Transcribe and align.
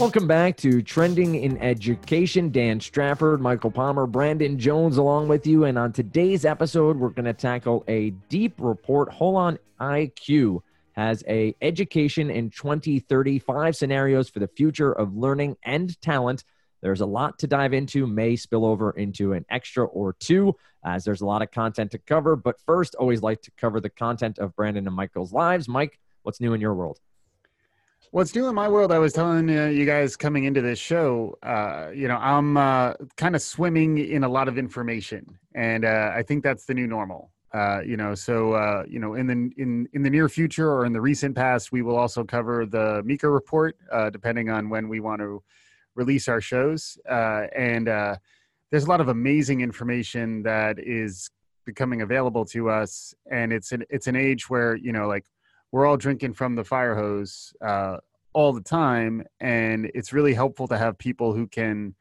Welcome 0.00 0.26
back 0.26 0.56
to 0.56 0.80
Trending 0.80 1.34
in 1.34 1.58
Education. 1.58 2.50
Dan 2.50 2.80
Strafford, 2.80 3.42
Michael 3.42 3.70
Palmer, 3.70 4.06
Brandon 4.06 4.58
Jones 4.58 4.96
along 4.96 5.28
with 5.28 5.46
you. 5.46 5.64
And 5.66 5.76
on 5.76 5.92
today's 5.92 6.46
episode, 6.46 6.96
we're 6.96 7.10
going 7.10 7.26
to 7.26 7.34
tackle 7.34 7.84
a 7.86 8.08
deep 8.30 8.54
report. 8.56 9.10
Holon 9.10 9.58
IQ 9.78 10.62
has 10.92 11.22
a 11.28 11.54
education 11.60 12.30
in 12.30 12.48
2035 12.48 13.76
scenarios 13.76 14.30
for 14.30 14.38
the 14.38 14.48
future 14.48 14.90
of 14.90 15.14
learning 15.14 15.58
and 15.64 16.00
talent. 16.00 16.44
There's 16.80 17.02
a 17.02 17.06
lot 17.06 17.38
to 17.40 17.46
dive 17.46 17.74
into, 17.74 18.06
may 18.06 18.36
spill 18.36 18.64
over 18.64 18.92
into 18.92 19.34
an 19.34 19.44
extra 19.50 19.84
or 19.84 20.14
two, 20.14 20.56
as 20.82 21.04
there's 21.04 21.20
a 21.20 21.26
lot 21.26 21.42
of 21.42 21.50
content 21.50 21.90
to 21.90 21.98
cover. 21.98 22.36
But 22.36 22.58
first, 22.64 22.94
always 22.94 23.20
like 23.20 23.42
to 23.42 23.50
cover 23.58 23.82
the 23.82 23.90
content 23.90 24.38
of 24.38 24.56
Brandon 24.56 24.86
and 24.86 24.96
Michael's 24.96 25.34
lives. 25.34 25.68
Mike, 25.68 26.00
what's 26.22 26.40
new 26.40 26.54
in 26.54 26.60
your 26.62 26.72
world? 26.72 27.00
What's 28.12 28.34
new 28.34 28.48
in 28.48 28.56
my 28.56 28.66
world? 28.66 28.90
I 28.90 28.98
was 28.98 29.12
telling 29.12 29.48
uh, 29.56 29.66
you 29.66 29.86
guys 29.86 30.16
coming 30.16 30.42
into 30.42 30.60
this 30.60 30.80
show, 30.80 31.38
uh, 31.44 31.90
you 31.94 32.08
know, 32.08 32.16
I'm 32.16 32.56
uh, 32.56 32.94
kind 33.16 33.36
of 33.36 33.42
swimming 33.42 33.98
in 33.98 34.24
a 34.24 34.28
lot 34.28 34.48
of 34.48 34.58
information, 34.58 35.38
and 35.54 35.84
uh, 35.84 36.10
I 36.12 36.24
think 36.24 36.42
that's 36.42 36.64
the 36.64 36.74
new 36.74 36.88
normal. 36.88 37.30
Uh, 37.54 37.82
you 37.86 37.96
know, 37.96 38.16
so 38.16 38.54
uh, 38.54 38.82
you 38.88 38.98
know, 38.98 39.14
in 39.14 39.28
the 39.28 39.62
in 39.62 39.86
in 39.92 40.02
the 40.02 40.10
near 40.10 40.28
future 40.28 40.72
or 40.72 40.86
in 40.86 40.92
the 40.92 41.00
recent 41.00 41.36
past, 41.36 41.70
we 41.70 41.82
will 41.82 41.94
also 41.94 42.24
cover 42.24 42.66
the 42.66 43.00
Meeker 43.04 43.30
report, 43.30 43.76
depending 44.10 44.50
on 44.50 44.68
when 44.68 44.88
we 44.88 44.98
want 44.98 45.20
to 45.20 45.40
release 45.94 46.26
our 46.26 46.40
shows. 46.40 46.98
and 47.08 47.86
there's 47.86 48.84
a 48.84 48.88
lot 48.88 49.00
of 49.00 49.06
amazing 49.06 49.60
information 49.60 50.42
that 50.42 50.80
is 50.80 51.30
becoming 51.64 52.02
available 52.02 52.44
to 52.46 52.70
us, 52.70 53.14
and 53.30 53.52
it's 53.52 53.70
an 53.70 53.84
it's 53.88 54.08
an 54.08 54.16
age 54.16 54.50
where 54.50 54.74
you 54.74 54.90
know, 54.90 55.06
like 55.06 55.24
we're 55.72 55.86
all 55.86 55.96
drinking 55.96 56.34
from 56.34 56.54
the 56.54 56.64
fire 56.64 56.94
hose 56.94 57.52
uh, 57.64 57.96
all 58.32 58.52
the 58.52 58.60
time 58.60 59.22
and 59.40 59.90
it's 59.94 60.12
really 60.12 60.34
helpful 60.34 60.68
to 60.68 60.78
have 60.78 60.96
people 60.98 61.32
who 61.32 61.46
can 61.46 61.94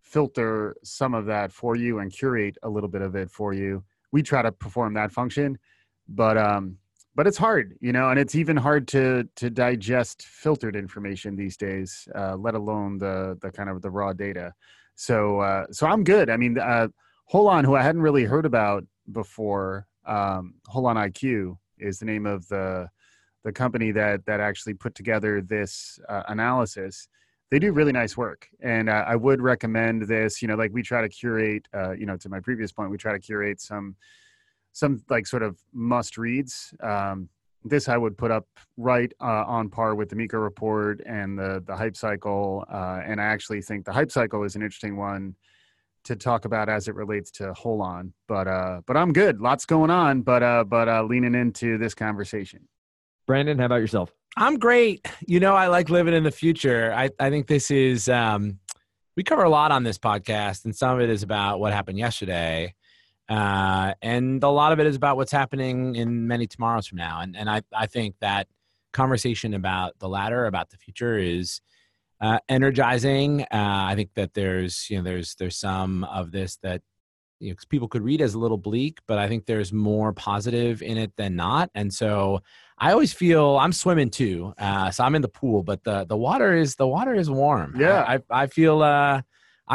filter 0.00 0.76
some 0.84 1.14
of 1.14 1.26
that 1.26 1.52
for 1.52 1.76
you 1.76 2.00
and 2.00 2.12
curate 2.12 2.56
a 2.62 2.68
little 2.68 2.88
bit 2.88 3.02
of 3.02 3.14
it 3.14 3.30
for 3.30 3.52
you. 3.52 3.82
We 4.10 4.22
try 4.22 4.42
to 4.42 4.52
perform 4.52 4.94
that 4.94 5.12
function 5.12 5.58
but 6.08 6.36
um 6.36 6.76
but 7.14 7.26
it's 7.26 7.36
hard 7.36 7.76
you 7.80 7.92
know 7.92 8.10
and 8.10 8.18
it's 8.18 8.34
even 8.34 8.56
hard 8.56 8.88
to 8.88 9.28
to 9.36 9.50
digest 9.50 10.22
filtered 10.22 10.76
information 10.76 11.36
these 11.36 11.56
days 11.56 12.08
uh, 12.14 12.36
let 12.36 12.54
alone 12.54 12.98
the 12.98 13.38
the 13.40 13.50
kind 13.50 13.68
of 13.68 13.82
the 13.82 13.90
raw 13.90 14.12
data. 14.12 14.52
So 14.94 15.40
uh 15.40 15.66
so 15.70 15.86
i'm 15.86 16.04
good. 16.04 16.28
I 16.30 16.36
mean 16.36 16.58
uh 16.58 16.88
holon 17.32 17.64
who 17.64 17.74
i 17.74 17.82
hadn't 17.82 18.02
really 18.02 18.24
heard 18.24 18.46
about 18.46 18.84
before 19.10 19.86
um 20.06 20.54
holon 20.68 20.96
iq 20.96 21.56
is 21.82 21.98
the 21.98 22.04
name 22.04 22.26
of 22.26 22.46
the 22.48 22.88
the 23.44 23.52
company 23.52 23.90
that 23.90 24.24
that 24.26 24.40
actually 24.40 24.74
put 24.74 24.94
together 24.94 25.40
this 25.40 25.98
uh, 26.08 26.22
analysis. 26.28 27.08
They 27.50 27.58
do 27.58 27.72
really 27.72 27.92
nice 27.92 28.16
work 28.16 28.48
and 28.62 28.88
uh, 28.88 29.04
i 29.06 29.14
would 29.14 29.42
recommend 29.42 30.08
this 30.08 30.40
you 30.40 30.48
know 30.48 30.54
like 30.54 30.72
we 30.72 30.82
try 30.82 31.02
to 31.02 31.08
curate 31.10 31.68
uh, 31.74 31.92
you 31.92 32.06
know 32.06 32.16
to 32.16 32.30
my 32.30 32.40
previous 32.40 32.72
point 32.72 32.90
we 32.90 32.96
try 32.96 33.12
to 33.12 33.18
curate 33.18 33.60
some 33.60 33.94
some 34.72 35.02
like 35.10 35.26
sort 35.26 35.42
of 35.42 35.58
must 35.74 36.16
reads. 36.16 36.72
Um, 36.82 37.28
this 37.64 37.88
i 37.88 37.96
would 37.96 38.16
put 38.18 38.30
up 38.30 38.46
right 38.76 39.12
uh, 39.20 39.44
on 39.46 39.68
par 39.68 39.94
with 39.94 40.08
the 40.08 40.16
Meeker 40.16 40.40
report 40.40 41.00
and 41.06 41.38
the 41.38 41.62
the 41.66 41.76
hype 41.76 41.96
cycle 41.96 42.64
uh, 42.72 43.00
and 43.04 43.20
i 43.20 43.24
actually 43.24 43.62
think 43.62 43.84
the 43.84 43.92
hype 43.92 44.10
cycle 44.10 44.42
is 44.42 44.56
an 44.56 44.62
interesting 44.62 44.96
one 44.96 45.36
to 46.04 46.16
talk 46.16 46.44
about 46.44 46.68
as 46.68 46.88
it 46.88 46.94
relates 46.94 47.30
to 47.32 47.52
Holon. 47.52 48.12
But 48.28 48.48
uh, 48.48 48.82
but 48.86 48.96
I'm 48.96 49.12
good. 49.12 49.40
Lots 49.40 49.66
going 49.66 49.90
on. 49.90 50.22
But 50.22 50.42
uh, 50.42 50.64
but 50.64 50.88
uh, 50.88 51.04
leaning 51.04 51.34
into 51.34 51.78
this 51.78 51.94
conversation. 51.94 52.68
Brandon, 53.26 53.58
how 53.58 53.66
about 53.66 53.76
yourself? 53.76 54.12
I'm 54.36 54.58
great. 54.58 55.06
You 55.26 55.40
know, 55.40 55.54
I 55.54 55.68
like 55.68 55.90
living 55.90 56.14
in 56.14 56.24
the 56.24 56.30
future. 56.30 56.92
I 56.94 57.10
I 57.18 57.30
think 57.30 57.46
this 57.46 57.70
is 57.70 58.08
um, 58.08 58.58
we 59.16 59.22
cover 59.22 59.44
a 59.44 59.50
lot 59.50 59.72
on 59.72 59.82
this 59.82 59.98
podcast, 59.98 60.64
and 60.64 60.74
some 60.74 60.96
of 60.96 61.00
it 61.00 61.10
is 61.10 61.22
about 61.22 61.60
what 61.60 61.72
happened 61.72 61.98
yesterday. 61.98 62.74
Uh, 63.28 63.94
and 64.02 64.42
a 64.42 64.48
lot 64.48 64.72
of 64.72 64.80
it 64.80 64.86
is 64.86 64.96
about 64.96 65.16
what's 65.16 65.32
happening 65.32 65.94
in 65.94 66.26
many 66.26 66.46
tomorrows 66.46 66.86
from 66.86 66.98
now. 66.98 67.20
And 67.20 67.36
and 67.36 67.48
I, 67.48 67.62
I 67.72 67.86
think 67.86 68.16
that 68.20 68.48
conversation 68.92 69.54
about 69.54 69.98
the 69.98 70.08
latter, 70.08 70.46
about 70.46 70.70
the 70.70 70.76
future, 70.76 71.16
is 71.16 71.60
uh, 72.22 72.38
energizing. 72.48 73.42
Uh, 73.42 73.46
I 73.52 73.94
think 73.96 74.10
that 74.14 74.32
there's 74.32 74.88
you 74.88 74.96
know 74.96 75.02
there's 75.02 75.34
there's 75.34 75.56
some 75.56 76.04
of 76.04 76.30
this 76.30 76.56
that 76.62 76.80
you 77.40 77.50
know, 77.50 77.56
people 77.68 77.88
could 77.88 78.02
read 78.02 78.20
as 78.20 78.34
a 78.34 78.38
little 78.38 78.56
bleak, 78.56 79.00
but 79.08 79.18
I 79.18 79.28
think 79.28 79.46
there's 79.46 79.72
more 79.72 80.12
positive 80.12 80.80
in 80.80 80.96
it 80.96 81.12
than 81.16 81.34
not. 81.34 81.70
And 81.74 81.92
so 81.92 82.40
I 82.78 82.92
always 82.92 83.12
feel 83.12 83.58
I'm 83.58 83.72
swimming 83.72 84.10
too. 84.10 84.54
Uh, 84.56 84.92
so 84.92 85.02
I'm 85.02 85.16
in 85.16 85.22
the 85.22 85.28
pool, 85.28 85.64
but 85.64 85.82
the 85.82 86.04
the 86.04 86.16
water 86.16 86.56
is 86.56 86.76
the 86.76 86.86
water 86.86 87.14
is 87.14 87.28
warm. 87.28 87.74
Yeah, 87.78 88.02
I 88.02 88.14
I, 88.14 88.42
I 88.42 88.46
feel. 88.46 88.82
Uh, 88.82 89.22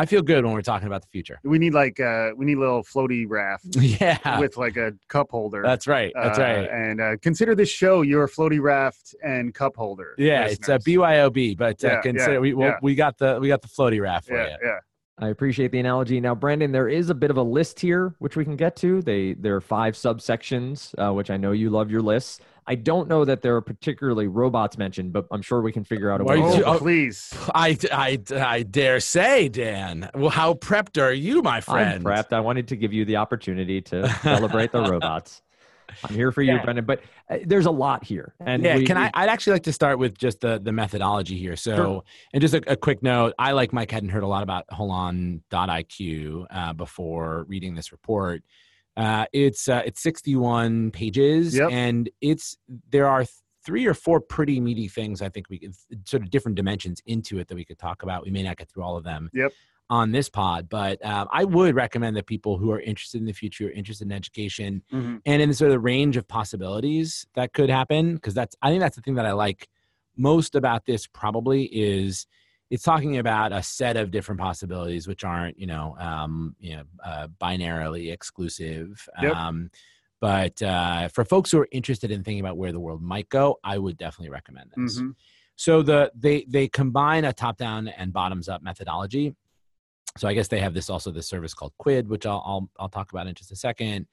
I 0.01 0.05
feel 0.05 0.21
good 0.21 0.43
when 0.45 0.53
we're 0.53 0.61
talking 0.61 0.87
about 0.87 1.01
the 1.01 1.07
future. 1.07 1.39
We 1.43 1.57
need 1.57 1.73
like 1.73 1.99
uh 1.99 2.29
we 2.37 2.45
need 2.45 2.57
a 2.57 2.59
little 2.59 2.83
floaty 2.83 3.25
raft. 3.27 3.65
Yeah. 4.01 4.39
With 4.39 4.55
like 4.57 4.77
a 4.77 4.93
cup 5.07 5.31
holder. 5.31 5.61
That's 5.63 5.87
right. 5.87 6.11
That's 6.15 6.37
Uh, 6.37 6.41
right. 6.43 6.69
And 6.69 7.01
uh, 7.01 7.17
consider 7.21 7.55
this 7.55 7.69
show 7.69 8.01
your 8.03 8.27
floaty 8.27 8.61
raft 8.61 9.15
and 9.23 9.53
cup 9.53 9.75
holder. 9.75 10.13
Yeah, 10.17 10.45
it's 10.45 10.69
a. 10.69 10.77
BYOB, 10.79 11.57
but 11.57 11.83
uh, 11.83 11.87
Yeah, 11.87 12.01
consider 12.01 12.33
yeah, 12.33 12.39
we 12.39 12.53
well, 12.53 12.69
yeah. 12.69 12.79
we 12.81 12.93
got 12.95 13.17
the 13.17 13.39
we 13.41 13.47
got 13.47 13.61
the 13.61 13.67
floaty 13.67 13.99
raft 14.01 14.27
for 14.27 14.35
Yeah, 14.37 14.49
you. 14.51 14.57
yeah. 14.63 14.79
I 15.19 15.29
appreciate 15.29 15.71
the 15.71 15.79
analogy. 15.79 16.19
Now, 16.21 16.35
Brandon, 16.35 16.71
there 16.71 16.87
is 16.87 17.09
a 17.09 17.15
bit 17.15 17.31
of 17.31 17.37
a 17.37 17.41
list 17.41 17.79
here 17.79 18.13
which 18.19 18.35
we 18.35 18.43
can 18.43 18.55
get 18.55 18.75
to. 18.77 19.01
They 19.01 19.33
there 19.33 19.55
are 19.55 19.61
five 19.61 19.95
subsections, 19.95 20.93
uh, 20.97 21.11
which 21.13 21.31
I 21.31 21.37
know 21.37 21.51
you 21.53 21.69
love 21.71 21.89
your 21.89 22.01
lists. 22.01 22.39
I 22.69 22.75
don't 22.75 23.07
know 23.07 23.23
that 23.23 23.41
there 23.41 23.55
are 23.55 23.61
particularly 23.61 24.27
robots 24.27 24.77
mentioned, 24.77 25.13
but 25.13 25.25
I'm 25.31 25.41
sure 25.41 25.61
we 25.61 25.71
can 25.71 25.85
figure 25.85 26.11
out 26.11 26.19
a 26.19 26.25
way. 26.25 26.35
Oh, 26.41 26.57
to- 26.59 26.65
oh, 26.65 26.77
please. 26.77 27.33
I, 27.55 27.77
I, 27.91 28.19
I 28.35 28.63
dare 28.63 28.99
say, 28.99 29.47
Dan. 29.47 30.09
Well, 30.13 30.29
how 30.29 30.53
prepped 30.55 31.01
are 31.01 31.13
you, 31.13 31.41
my 31.41 31.55
I'm 31.57 31.61
friend? 31.61 32.03
prepped. 32.03 32.33
I 32.33 32.41
wanted 32.41 32.67
to 32.67 32.75
give 32.75 32.91
you 32.91 33.05
the 33.05 33.15
opportunity 33.15 33.81
to 33.83 34.09
celebrate 34.21 34.73
the 34.73 34.81
robots. 34.81 35.41
I'm 36.03 36.15
here 36.15 36.31
for 36.31 36.41
you, 36.41 36.53
Yeah. 36.53 36.63
Brandon. 36.63 36.85
But 36.85 37.01
uh, 37.29 37.37
there's 37.45 37.65
a 37.65 37.71
lot 37.71 38.03
here, 38.03 38.33
and 38.39 38.63
yeah, 38.63 38.77
we- 38.77 38.85
can 38.85 38.97
I? 38.97 39.11
I'd 39.13 39.29
actually 39.29 39.53
like 39.53 39.63
to 39.63 39.73
start 39.73 39.99
with 39.99 40.17
just 40.17 40.41
the 40.41 40.59
the 40.59 40.71
methodology 40.71 41.37
here. 41.37 41.55
So, 41.55 41.75
Sure. 41.75 42.03
and 42.33 42.41
just 42.41 42.53
a, 42.53 42.71
a 42.71 42.75
quick 42.75 43.01
note, 43.03 43.33
I 43.39 43.51
like 43.53 43.73
Mike 43.73 43.91
hadn't 43.91 44.09
heard 44.09 44.23
a 44.23 44.27
lot 44.27 44.43
about 44.43 44.65
Holon.iq 44.71 46.45
uh, 46.49 46.73
before 46.73 47.45
reading 47.47 47.75
this 47.75 47.91
report. 47.91 48.43
Uh, 48.95 49.25
it's 49.31 49.67
uh, 49.67 49.81
it's 49.85 50.01
61 50.01 50.91
pages, 50.91 51.55
Yep. 51.55 51.69
and 51.71 52.09
it's 52.21 52.57
there 52.89 53.07
are 53.07 53.25
three 53.65 53.85
or 53.85 53.93
four 53.93 54.19
pretty 54.21 54.59
meaty 54.59 54.87
things. 54.87 55.21
I 55.21 55.29
think 55.29 55.49
we 55.49 55.59
could 55.59 55.75
sort 56.07 56.23
of 56.23 56.29
different 56.29 56.55
dimensions 56.55 57.01
into 57.05 57.37
it 57.39 57.47
that 57.49 57.55
we 57.55 57.65
could 57.65 57.77
talk 57.77 58.01
about. 58.01 58.23
We 58.23 58.31
may 58.31 58.41
not 58.43 58.57
get 58.57 58.69
through 58.69 58.83
all 58.83 58.97
of 58.97 59.03
them. 59.03 59.29
Yep. 59.33 59.51
On 59.89 60.11
this 60.11 60.27
pod, 60.29 60.67
but 60.67 61.03
um, 61.05 61.29
I 61.31 61.45
would 61.45 61.73
recommend 61.73 62.17
that 62.17 62.25
people 62.25 62.57
who 62.57 62.71
are 62.71 62.81
interested 62.81 63.21
in 63.21 63.25
the 63.25 63.31
future, 63.31 63.71
interested 63.71 64.05
in 64.05 64.11
education, 64.11 64.83
Mhm. 64.91 65.21
and 65.25 65.41
in 65.41 65.53
sort 65.53 65.71
of 65.71 65.75
the 65.75 65.79
range 65.79 66.17
of 66.17 66.27
possibilities 66.27 67.25
that 67.35 67.53
could 67.53 67.69
happen 67.69 68.15
because 68.15 68.33
that's 68.33 68.53
i 68.61 68.69
think 68.69 68.81
that's 68.81 68.97
the 68.97 69.01
thing 69.01 69.15
that 69.15 69.25
i 69.25 69.31
like 69.31 69.69
most 70.17 70.55
about 70.55 70.85
this 70.85 71.07
probably 71.07 71.63
is 71.65 72.27
it's 72.69 72.83
talking 72.83 73.17
about 73.17 73.53
a 73.53 73.63
set 73.63 73.95
of 73.95 74.11
different 74.11 74.41
possibilities 74.41 75.07
which 75.07 75.23
aren't 75.23 75.57
you 75.57 75.67
know 75.67 75.95
um 75.99 76.53
you 76.59 76.75
know 76.75 76.83
uh, 77.05 77.27
binarily 77.41 78.11
exclusive 78.11 79.07
Yep. 79.21 79.35
um 79.35 79.71
but 80.19 80.61
uh, 80.63 81.07
for 81.09 81.23
folks 81.23 81.51
who 81.51 81.59
are 81.59 81.67
interested 81.71 82.09
in 82.11 82.23
thinking 82.23 82.39
about 82.41 82.57
where 82.57 82.71
the 82.73 82.79
world 82.79 83.01
might 83.01 83.29
go 83.29 83.57
i 83.63 83.77
would 83.77 83.97
definitely 83.97 84.31
recommend 84.31 84.71
this 84.75 84.99
Mhm. 84.99 85.15
so 85.55 85.81
the 85.81 86.11
they 86.13 86.43
they 86.47 86.67
combine 86.67 87.23
a 87.23 87.31
top 87.31 87.57
down 87.57 87.87
and 87.87 88.11
bottoms 88.11 88.49
up 88.49 88.61
methodology. 88.61 89.33
So 90.17 90.27
I 90.27 90.33
guess 90.33 90.47
they 90.47 90.59
have 90.59 90.73
this 90.73 90.89
also 90.89 91.11
this 91.11 91.27
service 91.27 91.53
called 91.53 91.73
Quid, 91.77 92.07
which 92.07 92.25
I'll 92.25 92.43
I'll, 92.45 92.69
I'll 92.79 92.89
talk 92.89 93.11
about 93.11 93.27
in 93.27 93.35
just 93.35 93.51
a 93.51 93.55
second. 93.55 94.07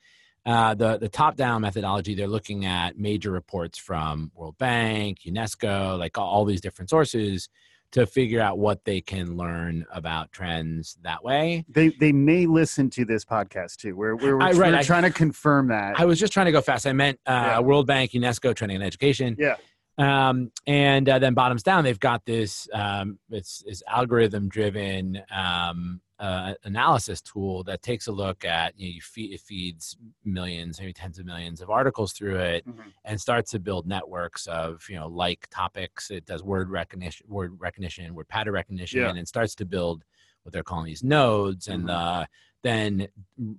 Uh, 0.46 0.74
the 0.74 0.98
the 0.98 1.08
top 1.08 1.36
down 1.36 1.62
methodology, 1.62 2.14
they're 2.14 2.26
looking 2.28 2.66
at 2.66 2.98
major 2.98 3.30
reports 3.30 3.78
from 3.78 4.30
World 4.34 4.58
Bank, 4.58 5.18
UNESCO, 5.26 5.98
like 5.98 6.18
all, 6.18 6.28
all 6.28 6.44
these 6.44 6.60
different 6.60 6.90
sources 6.90 7.48
to 7.92 8.06
figure 8.06 8.40
out 8.40 8.58
what 8.58 8.84
they 8.84 9.00
can 9.00 9.36
learn 9.36 9.86
about 9.92 10.32
trends 10.32 10.98
that 11.02 11.24
way. 11.24 11.64
They 11.68 11.88
they 11.90 12.12
may 12.12 12.44
listen 12.44 12.90
to 12.90 13.06
this 13.06 13.24
podcast 13.24 13.76
too. 13.76 13.96
We're 13.96 14.16
we're, 14.16 14.42
I- 14.42 14.52
we're 14.52 14.64
I- 14.64 14.82
trying 14.82 15.04
to 15.04 15.10
confirm 15.10 15.68
that. 15.68 15.98
I 15.98 16.04
was 16.04 16.18
just 16.20 16.32
trying 16.34 16.46
to 16.46 16.52
go 16.52 16.60
fast. 16.60 16.86
I 16.86 16.92
meant 16.92 17.18
uh, 17.24 17.30
Yeah. 17.32 17.60
World 17.60 17.86
Bank, 17.86 18.10
UNESCO, 18.10 18.54
training 18.54 18.74
and 18.76 18.84
education. 18.84 19.36
Yeah. 19.38 19.56
Um, 19.98 20.50
and 20.66 21.08
uh, 21.08 21.18
then 21.18 21.34
bottoms 21.34 21.62
down, 21.62 21.84
they've 21.84 22.00
got 22.00 22.24
this 22.24 22.68
um, 22.72 23.18
it's, 23.30 23.62
it's 23.66 23.82
algorithm 23.88 24.48
driven 24.48 25.22
um, 25.30 26.00
uh, 26.18 26.54
analysis 26.64 27.20
tool 27.20 27.62
that 27.64 27.82
takes 27.82 28.06
a 28.06 28.12
look 28.12 28.44
at 28.44 28.78
you 28.78 28.88
know 28.88 28.94
you 28.94 29.00
feed, 29.00 29.32
it 29.32 29.40
feeds 29.40 29.96
millions, 30.24 30.80
maybe 30.80 30.92
tens 30.92 31.18
of 31.18 31.26
millions 31.26 31.60
of 31.60 31.70
articles 31.70 32.12
through 32.12 32.36
it, 32.38 32.66
Mhm. 32.66 32.92
and 33.04 33.20
starts 33.20 33.50
to 33.52 33.58
build 33.60 33.86
networks 33.86 34.46
of 34.46 34.84
you 34.88 34.96
know 34.96 35.06
like 35.08 35.46
topics. 35.50 36.10
It 36.10 36.24
does 36.24 36.42
word 36.42 36.70
recognition, 36.70 37.26
word 37.28 37.54
recognition, 37.60 38.14
word 38.14 38.28
pattern 38.28 38.54
recognition, 38.54 39.00
Yeah. 39.00 39.10
and 39.14 39.28
starts 39.28 39.54
to 39.56 39.64
build 39.64 40.04
what 40.42 40.52
they're 40.52 40.62
calling 40.62 40.86
these 40.86 41.02
nodes, 41.04 41.68
and 41.68 41.84
Mhm. 41.84 41.90
uh, 41.90 42.26
then 42.64 43.06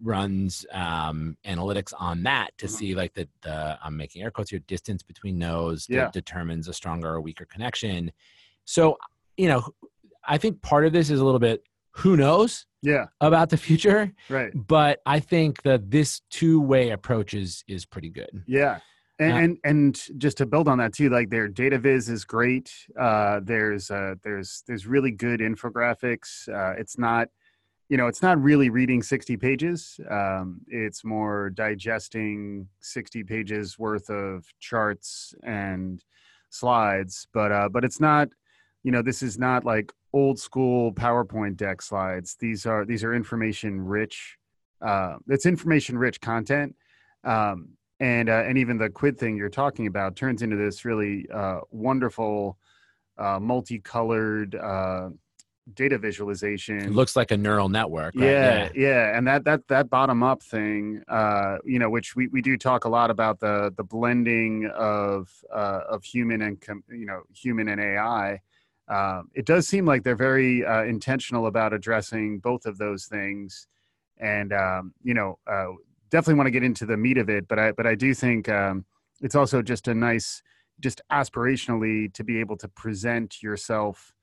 runs 0.03 0.65
um, 0.73 1.37
analytics 1.45 1.93
on 1.97 2.23
that 2.23 2.57
to 2.57 2.65
Mhm. 2.65 2.69
see 2.69 2.95
like 2.95 3.13
the, 3.13 3.29
the 3.41 3.77
I'm 3.81 3.95
making 3.95 4.21
air 4.23 4.31
quotes 4.31 4.49
here 4.49 4.59
distance 4.59 5.01
between 5.03 5.37
nodes 5.37 5.87
Yeah. 5.87 6.05
that 6.05 6.13
determines 6.13 6.67
a 6.67 6.73
stronger 6.73 7.09
or 7.13 7.21
weaker 7.21 7.45
connection. 7.45 8.11
So 8.65 8.97
you 9.37 9.47
know, 9.47 9.63
I 10.27 10.37
think 10.37 10.61
part 10.61 10.85
of 10.85 10.91
this 10.93 11.09
is 11.09 11.19
a 11.19 11.25
little 11.25 11.39
bit 11.39 11.63
who 11.91 12.17
knows 12.17 12.65
Yeah. 12.81 13.05
about 13.21 13.49
the 13.49 13.57
future, 13.57 14.11
Right. 14.29 14.51
but 14.53 15.01
I 15.05 15.19
think 15.21 15.61
that 15.63 15.91
this 15.91 16.21
two 16.29 16.59
way 16.59 16.89
approach 16.89 17.33
is 17.33 17.63
is 17.67 17.85
pretty 17.85 18.09
good. 18.09 18.43
Yeah. 18.47 18.79
And, 19.17 19.31
Uh, 19.33 19.35
and 19.37 19.57
and 19.63 20.01
just 20.17 20.37
to 20.39 20.45
build 20.45 20.67
on 20.67 20.77
that 20.79 20.93
too, 20.93 21.09
like 21.09 21.29
their 21.29 21.47
data 21.47 21.77
viz 21.79 22.09
is 22.09 22.25
great. 22.25 22.73
Uh, 22.99 23.39
there's 23.43 23.89
uh, 23.91 24.15
there's 24.23 24.63
there's 24.67 24.85
really 24.87 25.11
good 25.11 25.39
infographics. 25.41 26.49
Uh, 26.49 26.73
it's 26.77 26.97
not, 26.97 27.29
you 27.89 27.97
know, 27.97 28.07
it's 28.07 28.21
not 28.21 28.41
really 28.41 28.69
reading 28.69 29.03
60 29.03 29.37
pages. 29.37 29.99
Um, 30.09 30.61
it's 30.67 31.03
more 31.03 31.51
digesting 31.51 32.67
60 32.79 33.23
pages 33.23 33.77
worth 33.77 34.09
of 34.09 34.45
charts 34.59 35.35
and 35.43 36.03
slides. 36.49 37.27
But 37.33 37.51
uh, 37.51 37.69
but 37.69 37.83
it's 37.83 37.99
not, 37.99 38.29
you 38.83 38.91
know, 38.91 39.01
this 39.01 39.21
is 39.21 39.37
not 39.37 39.65
like 39.65 39.91
old 40.13 40.39
school 40.39 40.93
PowerPoint 40.93 41.57
deck 41.57 41.81
slides. 41.81 42.35
These 42.39 42.65
are 42.65 42.85
these 42.85 43.03
are 43.03 43.13
information 43.13 43.79
rich. 43.79 44.37
Uh, 44.81 45.17
it's 45.27 45.45
information 45.45 45.97
rich 45.97 46.19
content. 46.21 46.75
Um, 47.23 47.69
and 47.99 48.29
uh, 48.29 48.43
and 48.45 48.57
even 48.57 48.77
the 48.77 48.89
quid 48.89 49.17
thing 49.17 49.37
you're 49.37 49.49
talking 49.49 49.87
about 49.87 50.15
turns 50.15 50.41
into 50.41 50.55
this 50.55 50.85
really 50.85 51.27
uh, 51.33 51.59
wonderful 51.71 52.57
uh, 53.17 53.39
multicolored 53.39 54.55
uh, 54.55 55.09
data 55.73 55.97
visualization 55.97 56.79
It 56.79 56.91
looks 56.91 57.15
like 57.15 57.31
a 57.31 57.37
neural 57.37 57.69
network. 57.69 58.13
right? 58.15 58.23
yeah, 58.23 58.69
yeah, 58.75 59.17
and 59.17 59.27
that 59.27 59.43
that 59.45 59.67
that 59.67 59.89
bottom 59.89 60.21
up 60.23 60.43
thing, 60.43 61.01
uh, 61.07 61.57
you 61.65 61.79
know, 61.79 61.89
which 61.89 62.15
we, 62.15 62.27
we 62.27 62.41
do 62.41 62.57
talk 62.57 62.85
a 62.85 62.89
lot 62.89 63.09
about 63.09 63.39
the 63.39 63.73
the 63.75 63.83
blending 63.83 64.69
of 64.75 65.29
uh, 65.53 65.81
of 65.89 66.03
human 66.03 66.41
and 66.41 66.61
com- 66.61 66.83
you 66.89 67.05
know 67.05 67.23
human 67.33 67.67
and 67.67 67.81
AI. 67.81 68.41
Um, 68.87 69.29
it 69.33 69.45
does 69.45 69.67
seem 69.67 69.85
like 69.85 70.03
they're 70.03 70.15
very 70.15 70.63
uh, 70.63 70.83
intentional 70.83 71.47
about 71.47 71.73
addressing 71.73 72.39
both 72.39 72.67
of 72.67 72.77
those 72.77 73.05
things, 73.05 73.67
and 74.19 74.53
um, 74.53 74.93
you 75.01 75.15
know, 75.15 75.39
uh, 75.47 75.67
definitely 76.11 76.35
want 76.35 76.47
to 76.47 76.51
get 76.51 76.63
into 76.63 76.85
the 76.85 76.97
meat 76.97 77.17
of 77.17 77.29
it. 77.29 77.47
But 77.47 77.57
I 77.57 77.71
but 77.71 77.87
I 77.87 77.95
do 77.95 78.13
think 78.13 78.47
um, 78.49 78.85
it's 79.21 79.33
also 79.35 79.63
just 79.63 79.87
a 79.87 79.95
nice, 79.95 80.43
just 80.79 81.01
aspirationally 81.11 82.13
to 82.13 82.23
be 82.23 82.39
able 82.39 82.57
to 82.57 82.67
present 82.67 83.41
yourself 83.41 84.13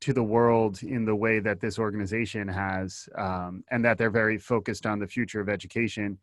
to 0.00 0.12
the 0.12 0.22
world 0.22 0.82
in 0.82 1.04
the 1.04 1.14
way 1.16 1.40
that 1.40 1.60
this 1.60 1.78
organization 1.78 2.46
has, 2.48 3.08
um, 3.16 3.64
and 3.70 3.84
that 3.84 3.98
they're 3.98 4.10
very 4.10 4.38
focused 4.38 4.86
on 4.86 4.98
the 4.98 5.06
future 5.06 5.40
of 5.40 5.48
education. 5.48 6.18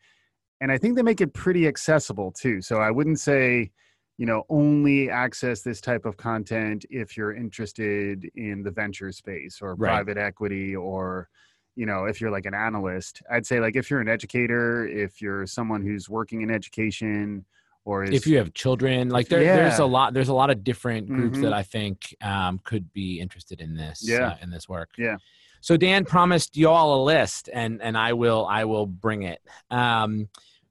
And 0.62 0.72
I 0.72 0.78
think 0.78 0.96
they 0.96 1.02
make 1.04 1.22
it 1.22 1.34
pretty 1.34 1.68
accessible 1.68 2.32
too. 2.32 2.62
So 2.62 2.78
I 2.80 2.90
wouldn't 2.92 3.20
say, 3.20 3.72
you 4.18 4.26
know, 4.26 4.44
only 4.50 5.10
access 5.10 5.62
this 5.62 5.82
type 5.82 6.06
of 6.06 6.16
content 6.16 6.86
if 6.90 7.18
you're 7.18 7.36
interested 7.36 8.30
in 8.36 8.64
the 8.64 8.72
venture 8.72 9.12
space 9.12 9.60
or 9.62 9.76
Right. 9.76 9.90
private 9.90 10.18
equity 10.18 10.74
or, 10.74 11.28
you 11.76 11.86
know, 11.86 12.06
if 12.06 12.22
you're 12.22 12.32
like 12.32 12.46
an 12.46 12.54
analyst. 12.54 13.22
I'd 13.30 13.46
say 13.46 13.60
like 13.60 13.76
if 13.76 13.90
you're 13.90 14.00
an 14.00 14.08
educator, 14.08 14.88
if 14.88 15.22
you're 15.22 15.46
someone 15.46 15.82
who's 15.82 16.08
working 16.10 16.42
in 16.42 16.50
education, 16.50 17.44
or 17.86 18.04
is 18.04 18.10
if 18.12 18.28
you 18.28 18.38
have 18.38 18.54
children 18.54 19.10
like 19.10 19.30
there, 19.30 19.44
there's 19.44 19.80
a 19.80 19.86
lot 19.86 20.14
there's 20.14 20.28
a 20.30 20.34
lot 20.34 20.50
of 20.50 20.64
different 20.64 21.08
groups 21.08 21.38
Mhm. 21.38 21.42
that 21.42 21.54
i 21.54 21.64
think 21.64 22.16
um, 22.22 22.60
could 22.64 22.92
be 22.92 23.20
interested 23.20 23.62
in 23.62 23.76
this 23.76 24.02
Yeah. 24.04 24.32
uh, 24.32 24.36
in 24.42 24.50
this 24.50 24.68
work 24.68 24.90
Yeah. 24.98 25.18
so 25.62 25.78
dan 25.78 26.04
promised 26.06 26.58
you 26.58 26.68
all 26.70 27.02
a 27.02 27.04
list 27.04 27.50
and 27.54 27.82
and 27.82 27.98
i 27.98 28.12
will 28.14 28.46
i 28.50 28.66
will 28.66 28.86
bring 28.88 29.24
it 29.24 29.40
um, 29.72 30.28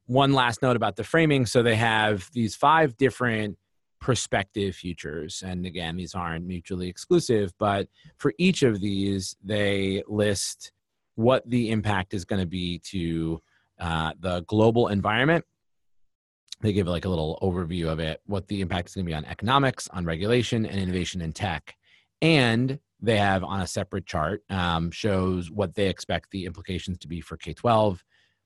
one 0.06 0.32
last 0.34 0.60
note 0.60 0.76
about 0.76 0.96
the 0.96 1.04
framing 1.04 1.46
so 1.46 1.62
they 1.62 1.76
have 1.76 2.28
these 2.32 2.54
five 2.54 2.96
different 2.98 3.56
prospective 4.00 4.74
futures 4.76 5.42
and 5.46 5.64
again 5.64 5.96
these 5.96 6.14
aren't 6.14 6.44
mutually 6.44 6.88
exclusive 6.88 7.52
but 7.58 7.88
for 8.18 8.34
each 8.38 8.62
of 8.62 8.80
these 8.80 9.34
they 9.42 10.02
list 10.08 10.72
what 11.14 11.48
the 11.48 11.70
impact 11.70 12.12
is 12.12 12.24
going 12.26 12.40
to 12.40 12.46
be 12.46 12.78
to 12.80 13.40
uh, 13.80 14.12
the 14.20 14.42
global 14.42 14.88
environment 14.88 15.42
they 16.60 16.72
give 16.72 16.86
like 16.86 17.04
a 17.04 17.08
little 17.08 17.38
overview 17.42 17.88
of 17.88 17.98
it, 18.00 18.20
what 18.26 18.48
the 18.48 18.60
impact 18.60 18.88
is 18.88 18.94
going 18.94 19.04
to 19.04 19.10
be 19.10 19.14
on 19.14 19.24
economics, 19.24 19.88
on 19.88 20.04
regulation, 20.04 20.64
and 20.64 20.80
innovation 20.80 21.20
in 21.20 21.32
tech. 21.32 21.74
And 22.22 22.78
they 23.00 23.18
have 23.18 23.44
on 23.44 23.60
a 23.60 23.66
separate 23.66 24.06
chart 24.06 24.42
um, 24.50 24.90
shows 24.90 25.50
what 25.50 25.74
they 25.74 25.88
expect 25.88 26.30
the 26.30 26.46
implications 26.46 26.98
to 26.98 27.08
be 27.08 27.20
for 27.20 27.36
K 27.36 27.52
12, 27.52 28.02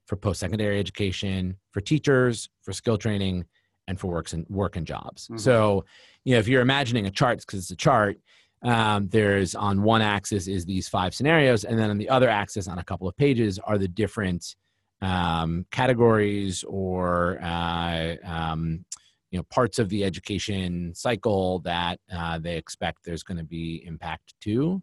for 0.06 0.16
post 0.16 0.40
secondary 0.40 0.80
education, 0.80 1.56
for 1.70 1.80
teachers, 1.80 2.48
for 2.62 2.72
skill 2.72 2.98
training, 2.98 3.44
and 3.86 4.00
for 4.00 4.08
works 4.08 4.32
and 4.32 4.46
work 4.48 4.76
and 4.76 4.86
jobs. 4.86 5.28
Mhm. 5.28 5.38
So, 5.40 5.84
you 6.24 6.34
know, 6.34 6.38
if 6.38 6.48
you're 6.48 6.62
imagining 6.62 7.06
a 7.06 7.10
chart, 7.10 7.38
because 7.40 7.60
it's 7.60 7.70
a 7.70 7.76
chart, 7.76 8.18
um, 8.62 9.08
there's 9.08 9.54
on 9.54 9.82
one 9.82 10.02
axis 10.02 10.48
is 10.48 10.64
these 10.64 10.88
five 10.88 11.14
scenarios, 11.14 11.64
and 11.64 11.78
then 11.78 11.90
on 11.90 11.98
the 11.98 12.08
other 12.08 12.28
axis, 12.28 12.66
on 12.66 12.78
a 12.78 12.84
couple 12.84 13.06
of 13.06 13.16
pages, 13.16 13.58
are 13.60 13.78
the 13.78 13.86
different 13.86 14.56
um, 15.00 15.66
categories 15.70 16.64
or 16.64 17.38
uh, 17.42 18.16
um, 18.24 18.84
you 19.30 19.38
know 19.38 19.42
parts 19.44 19.78
of 19.78 19.88
the 19.88 20.04
education 20.04 20.94
cycle 20.94 21.60
that 21.60 22.00
uh, 22.12 22.38
they 22.38 22.56
expect 22.56 23.04
there's 23.04 23.22
going 23.22 23.38
to 23.38 23.44
be 23.44 23.82
impact 23.86 24.34
to. 24.40 24.82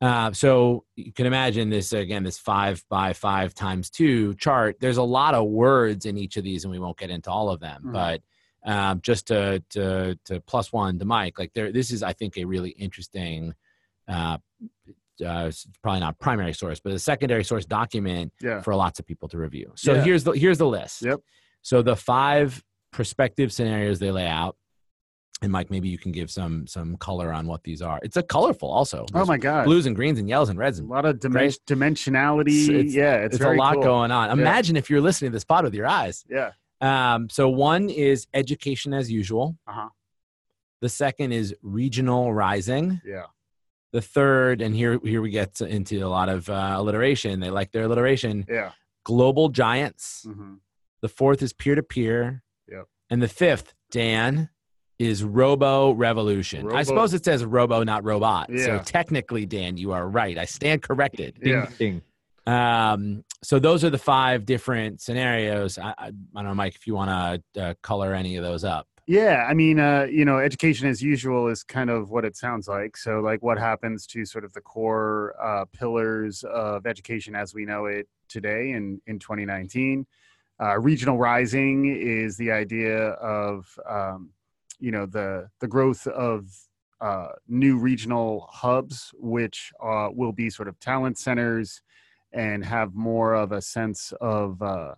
Uh, 0.00 0.32
so 0.32 0.84
you 0.96 1.12
can 1.12 1.26
imagine 1.26 1.68
this 1.68 1.92
again, 1.92 2.22
this 2.22 2.38
five 2.38 2.82
by 2.88 3.12
five 3.12 3.54
times 3.54 3.90
two 3.90 4.34
chart. 4.34 4.76
There's 4.80 4.96
a 4.96 5.02
lot 5.02 5.34
of 5.34 5.46
words 5.46 6.06
in 6.06 6.16
each 6.16 6.36
of 6.38 6.44
these, 6.44 6.64
and 6.64 6.70
we 6.72 6.78
won't 6.78 6.96
get 6.96 7.10
into 7.10 7.30
all 7.30 7.50
of 7.50 7.60
them. 7.60 7.82
Mhm. 7.84 7.92
But 7.92 8.22
um, 8.64 9.00
just 9.02 9.26
to, 9.28 9.62
to 9.70 10.18
to 10.26 10.40
plus 10.40 10.72
one 10.72 10.98
to 10.98 11.04
Mike, 11.04 11.38
like 11.38 11.52
there, 11.52 11.72
this 11.72 11.90
is 11.90 12.02
I 12.02 12.12
think 12.12 12.36
a 12.36 12.44
really 12.44 12.70
interesting. 12.70 13.54
Uh, 14.08 14.38
uh, 15.22 15.46
it's 15.48 15.66
probably 15.82 16.00
not 16.00 16.18
primary 16.18 16.52
source, 16.52 16.80
but 16.80 16.92
a 16.92 16.98
secondary 16.98 17.44
source 17.44 17.64
document 17.66 18.32
yeah, 18.40 18.60
for 18.60 18.74
lots 18.74 18.98
of 18.98 19.06
people 19.06 19.28
to 19.28 19.38
review. 19.38 19.72
So 19.76 19.94
Yeah. 19.94 20.02
here's 20.04 20.24
the 20.24 20.32
here's 20.32 20.58
the 20.58 20.66
list. 20.66 21.02
Yep. 21.02 21.20
So 21.62 21.82
the 21.82 21.96
five 21.96 22.62
prospective 22.92 23.52
scenarios 23.52 23.98
they 23.98 24.10
lay 24.10 24.26
out, 24.26 24.56
and 25.42 25.52
Mike, 25.52 25.70
maybe 25.70 25.88
you 25.88 25.98
can 25.98 26.12
give 26.12 26.30
some 26.30 26.66
some 26.66 26.96
color 26.96 27.32
on 27.32 27.46
what 27.46 27.62
these 27.64 27.80
are. 27.82 27.98
It's 28.02 28.16
a 28.16 28.22
colorful 28.22 28.70
also. 28.70 29.06
oh 29.14 29.24
my 29.24 29.38
god, 29.38 29.64
blues 29.64 29.86
and 29.86 29.94
greens 29.96 30.18
and 30.18 30.28
yellows 30.28 30.48
and 30.48 30.58
reds 30.58 30.78
and 30.78 30.88
a 30.88 30.92
lot 30.92 31.04
of 31.04 31.20
Great. 31.20 31.58
dimensionality. 31.66 32.68
It's- 32.68 32.94
yeah, 32.94 33.16
it's, 33.16 33.36
it's, 33.36 33.44
a 33.44 33.50
lot 33.52 33.74
cool. 33.74 33.82
going 33.82 34.10
on. 34.10 34.30
Imagine 34.38 34.76
if 34.76 34.90
you're 34.90 35.00
listening 35.00 35.30
to 35.30 35.34
this 35.36 35.44
pod 35.44 35.64
with 35.64 35.74
your 35.74 35.86
eyes. 35.86 36.24
Yeah, 36.28 36.52
Um, 36.80 37.28
so 37.30 37.48
one 37.48 37.90
is 37.90 38.26
education 38.34 38.92
as 38.94 39.10
usual. 39.10 39.56
Uh-huh. 39.66 39.88
The 40.80 40.88
second 40.88 41.32
is 41.32 41.54
regional 41.62 42.32
rising. 42.32 43.00
yeah, 43.04 43.24
The 43.92 44.00
third, 44.02 44.62
and 44.62 44.74
here 44.74 45.00
here 45.02 45.20
we 45.20 45.30
get 45.30 45.60
into 45.60 46.04
a 46.06 46.08
lot 46.08 46.28
of 46.28 46.48
uh, 46.48 46.74
alliteration. 46.76 47.40
They 47.40 47.50
like 47.50 47.72
their 47.72 47.84
alliteration. 47.84 48.46
yeah. 48.48 48.70
Global 49.04 49.48
giants. 49.48 50.24
hmm 50.26 50.54
The 51.02 51.08
fourth 51.08 51.42
is 51.42 51.52
peer 51.52 51.74
to 51.74 51.82
peer. 51.82 52.42
Yep. 52.70 52.86
And 53.10 53.20
the 53.22 53.28
fifth, 53.28 53.74
Dan, 53.90 54.50
is 54.98 55.24
robo 55.24 55.92
revolution. 55.92 56.70
I 56.72 56.82
suppose 56.84 57.14
it 57.14 57.24
says 57.24 57.44
robo, 57.44 57.82
not 57.82 58.04
robot. 58.04 58.50
Yeah. 58.50 58.64
So 58.64 58.78
technically, 58.84 59.46
Dan, 59.46 59.76
you 59.78 59.92
are 59.92 60.06
right. 60.06 60.36
I 60.38 60.44
stand 60.44 60.82
corrected. 60.82 61.40
Ding, 61.42 61.52
Yeah. 61.52 61.70
ding. 61.78 62.02
Um, 62.46 63.24
so 63.42 63.58
those 63.58 63.84
are 63.84 63.90
the 63.90 63.98
five 63.98 64.44
different 64.44 65.00
scenarios. 65.00 65.78
I, 65.78 65.88
I, 65.88 65.94
I 66.06 66.10
don't 66.34 66.44
know, 66.44 66.54
Mike, 66.54 66.74
if 66.74 66.86
you 66.86 66.94
want 66.94 67.42
to 67.54 67.62
uh, 67.62 67.74
color 67.82 68.14
any 68.14 68.36
of 68.36 68.44
those 68.44 68.62
up. 68.64 68.86
Yeah, 69.06 69.46
I 69.48 69.54
mean, 69.54 69.80
uh, 69.80 70.06
you 70.10 70.24
know, 70.24 70.38
education 70.38 70.86
as 70.88 71.02
usual 71.02 71.48
is 71.48 71.64
kind 71.64 71.90
of 71.90 72.10
what 72.10 72.24
it 72.24 72.36
sounds 72.36 72.68
like. 72.68 72.96
So, 72.96 73.20
like, 73.20 73.42
what 73.42 73.58
happens 73.58 74.06
to 74.08 74.24
sort 74.24 74.44
of 74.44 74.52
the 74.52 74.60
core 74.60 75.34
uh, 75.42 75.64
pillars 75.72 76.44
of 76.44 76.86
education 76.86 77.34
as 77.34 77.52
we 77.54 77.64
know 77.64 77.86
it 77.86 78.08
today 78.28 78.70
in 78.70 79.00
in 79.06 79.18
2019? 79.18 80.06
Uh, 80.62 80.78
regional 80.78 81.18
rising 81.18 81.86
is 81.86 82.36
the 82.36 82.52
idea 82.52 83.10
of, 83.12 83.66
um, 83.88 84.30
you 84.78 84.92
know, 84.92 85.06
the 85.06 85.48
the 85.60 85.66
growth 85.68 86.06
of 86.06 86.46
uh, 87.00 87.28
new 87.48 87.78
regional 87.78 88.46
hubs, 88.52 89.10
which 89.18 89.72
uh, 89.82 90.08
will 90.12 90.32
be 90.32 90.50
sort 90.50 90.68
of 90.68 90.78
talent 90.78 91.18
centers 91.18 91.82
and 92.32 92.64
have 92.64 92.94
more 92.94 93.34
of 93.34 93.50
a 93.50 93.60
sense 93.62 94.12
of 94.20 94.60
uh, 94.62 94.94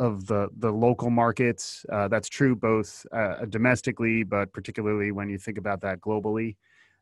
of 0.00 0.26
the 0.26 0.48
the 0.58 0.72
local 0.72 1.10
markets. 1.10 1.86
Uh, 1.92 2.08
that's 2.08 2.28
true 2.28 2.56
both 2.56 3.06
uh, 3.12 3.44
domestically, 3.44 4.24
but 4.24 4.52
particularly 4.52 5.12
when 5.12 5.28
you 5.28 5.38
think 5.38 5.58
about 5.58 5.80
that 5.82 6.00
globally. 6.00 6.56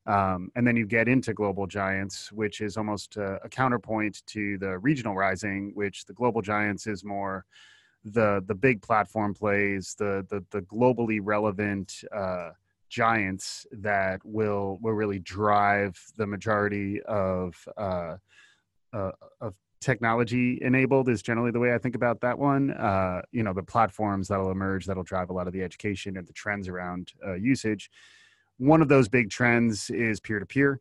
Um, 0.07 0.51
and 0.57 0.67
then 0.67 0.75
you 0.75 0.87
get 0.87 1.07
into 1.07 1.35
global 1.35 1.67
giants, 1.67 2.33
which 2.33 2.61
is 2.61 2.77
almost 2.77 3.17
a, 3.17 3.39
a 3.45 3.49
counterpoint 3.49 4.23
to 4.29 4.59
the 4.59 4.79
regional 4.79 5.15
rising, 5.15 5.71
which 5.75 6.07
the 6.07 6.15
global 6.15 6.43
giants 6.43 6.87
is 6.87 7.05
more 7.05 7.45
the 8.05 8.43
the 8.47 8.55
big 8.55 8.83
platform 8.83 9.33
plays, 9.35 9.95
the 9.99 10.27
the, 10.29 10.45
the 10.51 10.63
globally 10.63 11.21
relevant 11.23 12.05
uh, 12.15 12.51
giants 12.89 13.67
that 13.71 14.21
will 14.25 14.79
will 14.81 14.93
really 14.93 15.19
drive 15.21 16.01
the 16.17 16.27
majority 16.27 17.01
of 17.03 17.55
uh, 17.77 18.17
uh, 18.93 19.11
of 19.41 19.55
technology 19.81 20.59
enabled 20.63 21.09
is 21.09 21.23
generally 21.23 21.51
the 21.51 21.61
way 21.61 21.75
I 21.75 21.79
think 21.79 21.95
about 21.95 22.21
that 22.21 22.39
one. 22.39 22.71
Uh, 22.71 23.23
you 23.33 23.43
know, 23.43 23.53
the 23.53 23.63
platforms 23.63 24.29
that'll 24.29 24.51
emerge 24.51 24.87
that'll 24.87 25.03
drive 25.03 25.31
a 25.31 25.33
lot 25.33 25.47
of 25.47 25.53
the 25.53 25.63
education 25.63 26.17
and 26.17 26.27
the 26.27 26.33
trends 26.33 26.69
around 26.69 27.13
uh, 27.27 27.35
usage. 27.35 27.91
One 28.59 28.83
of 28.83 28.89
those 28.89 29.09
big 29.09 29.31
trends 29.31 29.91
is 29.91 30.21
peer 30.21 30.41
to 30.41 30.47
peer. 30.47 30.81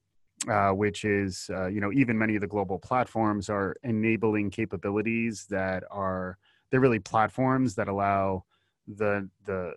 which 0.74 1.06
is 1.06 1.50
uh, 1.54 1.68
you 1.68 1.82
know 1.82 1.92
even 1.92 2.18
many 2.18 2.36
of 2.36 2.42
the 2.42 2.48
global 2.48 2.80
platforms 2.80 3.50
are 3.50 3.76
enabling 3.84 4.50
capabilities 4.50 5.46
that 5.50 5.84
are 5.92 6.38
they're 6.70 6.80
really 6.80 7.00
platforms 7.00 7.76
that 7.76 7.88
allow 7.88 8.44
the 8.88 9.30
the 9.46 9.74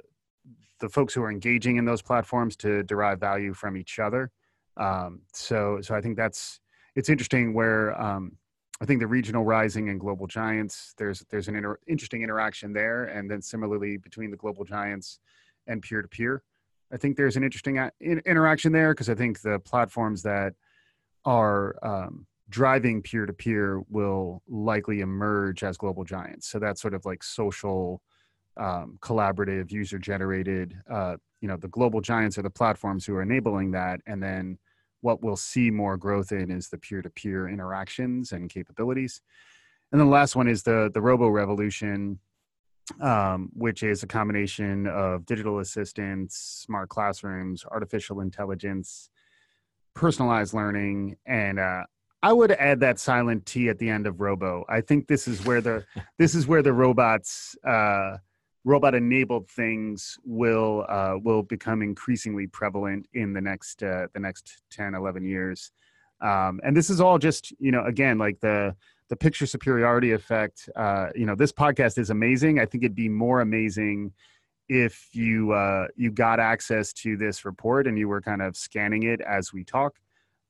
the 0.81 0.89
folks 0.89 1.15
who 1.15 1.23
are 1.23 1.31
engaging 1.31 1.77
in 1.77 1.85
those 1.85 2.03
platforms 2.03 2.57
to 2.57 2.83
derive 2.85 3.21
value 3.21 3.53
from 3.53 3.77
each 3.77 3.99
other. 3.99 4.31
Um, 4.77 5.21
so 5.33 5.81
so 5.83 5.95
I 5.95 6.01
think 6.01 6.17
that's 6.17 6.61
it's 6.97 7.09
interesting 7.09 7.55
where 7.55 8.01
um, 8.01 8.33
I 8.81 8.87
think 8.87 9.01
the 9.01 9.07
regional 9.07 9.45
rising 9.45 9.91
and 9.91 10.01
global 10.01 10.27
giants 10.27 10.95
there's 10.97 11.25
there's 11.31 11.49
an 11.49 11.57
inter- 11.57 11.79
interesting 11.87 12.23
interaction 12.23 12.73
there, 12.73 13.05
and 13.05 13.31
then 13.31 13.43
similarly 13.43 13.99
between 13.99 14.31
the 14.31 14.37
global 14.37 14.65
giants 14.65 15.19
and 15.67 15.83
peer 15.83 16.03
to 16.03 16.09
peer. 16.09 16.43
I 16.93 16.97
think 16.97 17.17
there's 17.17 17.37
an 17.37 17.45
interesting 17.45 17.79
uh, 17.79 17.91
in- 18.01 18.23
interaction 18.27 18.73
there 18.73 18.93
because 18.93 19.11
I 19.11 19.15
think 19.15 19.43
the 19.43 19.59
platforms 19.61 20.23
that 20.23 20.55
are 21.25 21.77
um, 21.85 22.27
driving 22.49 23.03
peer 23.03 23.27
to 23.27 23.33
peer 23.33 23.81
will 23.89 24.43
likely 24.49 25.01
emerge 25.01 25.63
as 25.63 25.77
global 25.77 26.05
giants. 26.05 26.49
So 26.49 26.59
that's 26.59 26.81
sort 26.81 26.95
of 26.95 27.05
like 27.05 27.23
social, 27.23 28.03
um, 28.57 28.99
collaborative, 29.01 29.71
user 29.71 29.99
generated. 29.99 30.77
Uh, 30.91 31.17
you 31.41 31.49
know, 31.49 31.57
the 31.57 31.69
global 31.69 32.01
giants 32.01 32.39
are 32.39 32.43
the 32.43 32.51
platforms 32.51 33.07
who 33.07 33.15
are 33.15 33.23
enabling 33.23 33.71
that, 33.73 34.01
and 34.07 34.23
then 34.23 34.59
what 35.01 35.23
we'll 35.23 35.37
see 35.37 35.71
more 35.71 35.97
growth 35.97 36.33
in 36.33 36.51
is 36.51 36.69
the 36.69 36.79
peer 36.79 37.03
to 37.03 37.11
peer 37.11 37.49
interactions 37.49 38.33
and 38.33 38.51
capabilities. 38.51 39.23
And 39.93 40.01
then 40.01 40.07
the 40.07 40.13
last 40.13 40.37
one 40.37 40.49
is 40.49 40.63
the 40.63 40.91
the 40.93 41.01
robo 41.01 41.29
revolution 41.29 42.19
um, 43.01 43.51
which 43.55 43.83
is 43.83 44.03
a 44.03 44.07
combination 44.07 44.87
of 44.87 45.27
digital 45.27 45.61
assistants, 45.61 46.37
smart 46.37 46.89
classrooms, 46.89 47.65
artificial 47.71 48.21
intelligence, 48.21 49.11
personalized 49.95 50.55
learning, 50.55 51.17
and 51.27 51.59
uh, 51.59 51.85
I 52.23 52.33
would 52.33 52.53
add 52.53 52.81
that 52.81 52.99
silent 52.99 53.47
T 53.47 53.69
at 53.69 53.79
the 53.79 53.89
end 53.89 54.07
of 54.07 54.21
Robo. 54.21 54.65
I 54.69 54.83
think 54.83 55.07
this 55.07 55.27
is 55.27 55.45
where 55.45 55.61
the 55.61 55.85
this 56.19 56.35
is 56.35 56.47
where 56.47 56.63
the 56.63 56.73
robots 56.73 57.57
uh, 57.67 58.19
robot 58.65 58.95
enabled 58.95 59.49
things 59.49 60.19
will 60.25 60.85
uh, 60.89 61.15
will 61.23 61.43
become 61.43 61.83
increasingly 61.83 62.47
prevalent 62.47 63.07
in 63.15 63.33
the 63.33 63.41
next 63.41 63.83
uh, 63.83 64.07
the 64.15 64.21
next 64.21 64.63
10 64.71 64.95
11 64.95 65.25
years 65.25 65.73
um, 66.21 66.61
and 66.63 66.77
this 66.77 66.91
is 66.91 67.01
all 67.01 67.19
just 67.19 67.53
you 67.59 67.73
know 67.73 67.85
again 67.85 68.19
like 68.19 68.39
the 68.41 68.75
the 69.11 69.17
picture 69.17 69.45
superiority 69.45 70.13
effect. 70.13 70.71
Uh, 70.75 71.09
you 71.15 71.27
know, 71.27 71.35
this 71.35 71.53
podcast 71.53 71.99
is 71.99 72.11
amazing. 72.11 72.59
I 72.59 72.65
think 72.65 72.85
it'd 72.85 72.95
be 72.95 73.09
more 73.09 73.41
amazing 73.41 74.13
if 74.69 75.09
you 75.13 75.53
uh, 75.53 75.89
you 75.97 76.13
got 76.13 76.39
access 76.39 76.93
to 76.95 77.17
this 77.17 77.45
report 77.45 77.89
and 77.89 77.99
you 77.99 78.09
were 78.09 78.23
kind 78.23 78.41
of 78.41 78.57
scanning 78.57 79.03
it 79.03 79.21
as 79.21 79.53
we 79.53 79.65
talk. 79.65 79.97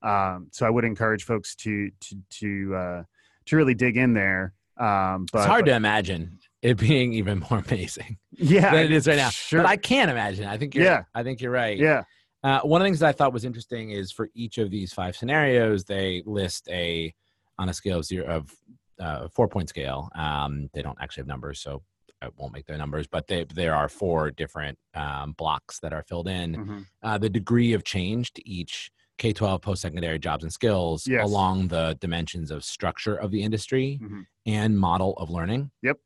Um, 0.02 0.48
so 0.52 0.66
I 0.66 0.70
would 0.70 0.84
encourage 0.84 1.24
folks 1.24 1.54
to 1.56 1.90
to 1.90 2.16
to 2.30 2.74
uh, 2.76 3.02
to 3.46 3.56
really 3.56 3.74
dig 3.74 3.96
in 3.96 4.12
there. 4.12 4.52
Um, 4.76 5.26
but, 5.32 5.40
it's 5.40 5.46
hard 5.46 5.64
but, 5.64 5.70
to 5.70 5.76
imagine 5.76 6.38
it 6.62 6.76
being 6.78 7.12
even 7.14 7.42
more 7.50 7.58
amazing 7.68 8.18
yeah, 8.32 8.70
than 8.72 8.84
it 8.84 8.92
is 8.92 9.06
right 9.08 9.16
now. 9.16 9.30
Sure. 9.30 9.62
But 9.62 9.68
I 9.68 9.76
can't 9.76 10.10
imagine. 10.10 10.46
I 10.46 10.56
think 10.58 10.74
you're, 10.74 10.84
Yeah. 10.84 11.04
I 11.14 11.22
think 11.22 11.40
you're 11.40 11.50
right. 11.52 11.78
yeah, 11.78 12.02
Uh, 12.42 12.60
one 12.60 12.80
of 12.80 12.84
the 12.84 12.88
things 12.88 13.00
that 13.00 13.08
I 13.08 13.12
thought 13.12 13.32
was 13.32 13.44
interesting 13.44 13.90
is 13.90 14.12
for 14.12 14.28
each 14.34 14.58
of 14.58 14.70
these 14.70 14.92
five 14.92 15.16
scenarios, 15.16 15.84
they 15.84 16.22
list 16.26 16.68
a 16.70 17.14
on 17.58 17.68
a 17.68 17.74
scale 17.74 17.98
of 17.98 18.04
zero 18.06 18.26
of 18.26 18.50
uh, 18.98 19.28
four 19.28 19.48
point 19.48 19.68
scale. 19.68 20.08
Um, 20.14 20.68
they 20.74 20.82
don't 20.82 20.96
actually 21.00 21.22
have 21.22 21.28
numbers, 21.28 21.60
so 21.60 21.82
I 22.22 22.28
won't 22.36 22.52
make 22.52 22.66
the 22.66 22.76
numbers, 22.76 23.06
but 23.06 23.26
they, 23.26 23.44
there 23.54 23.74
are 23.74 23.88
four 23.88 24.30
different 24.30 24.78
um, 24.94 25.32
blocks 25.38 25.78
that 25.80 25.92
are 25.94 26.02
filled 26.02 26.28
in. 26.28 26.54
Mhm. 26.56 26.86
Uh, 27.02 27.16
the 27.18 27.30
degree 27.30 27.72
of 27.72 27.82
change 27.84 28.32
to 28.34 28.46
each 28.48 28.90
K 29.18 29.32
12 29.32 29.60
post 29.62 29.80
secondary 29.82 30.18
jobs 30.18 30.44
and 30.44 30.52
skills 30.52 31.06
Yes. 31.06 31.24
along 31.26 31.68
the 31.68 31.96
dimensions 32.00 32.50
of 32.50 32.64
structure 32.64 33.14
of 33.16 33.30
the 33.30 33.42
industry 33.42 33.98
Mhm. 34.02 34.24
and 34.46 34.78
model 34.78 35.14
of 35.18 35.30
learning. 35.30 35.70
Yep. 35.82 35.98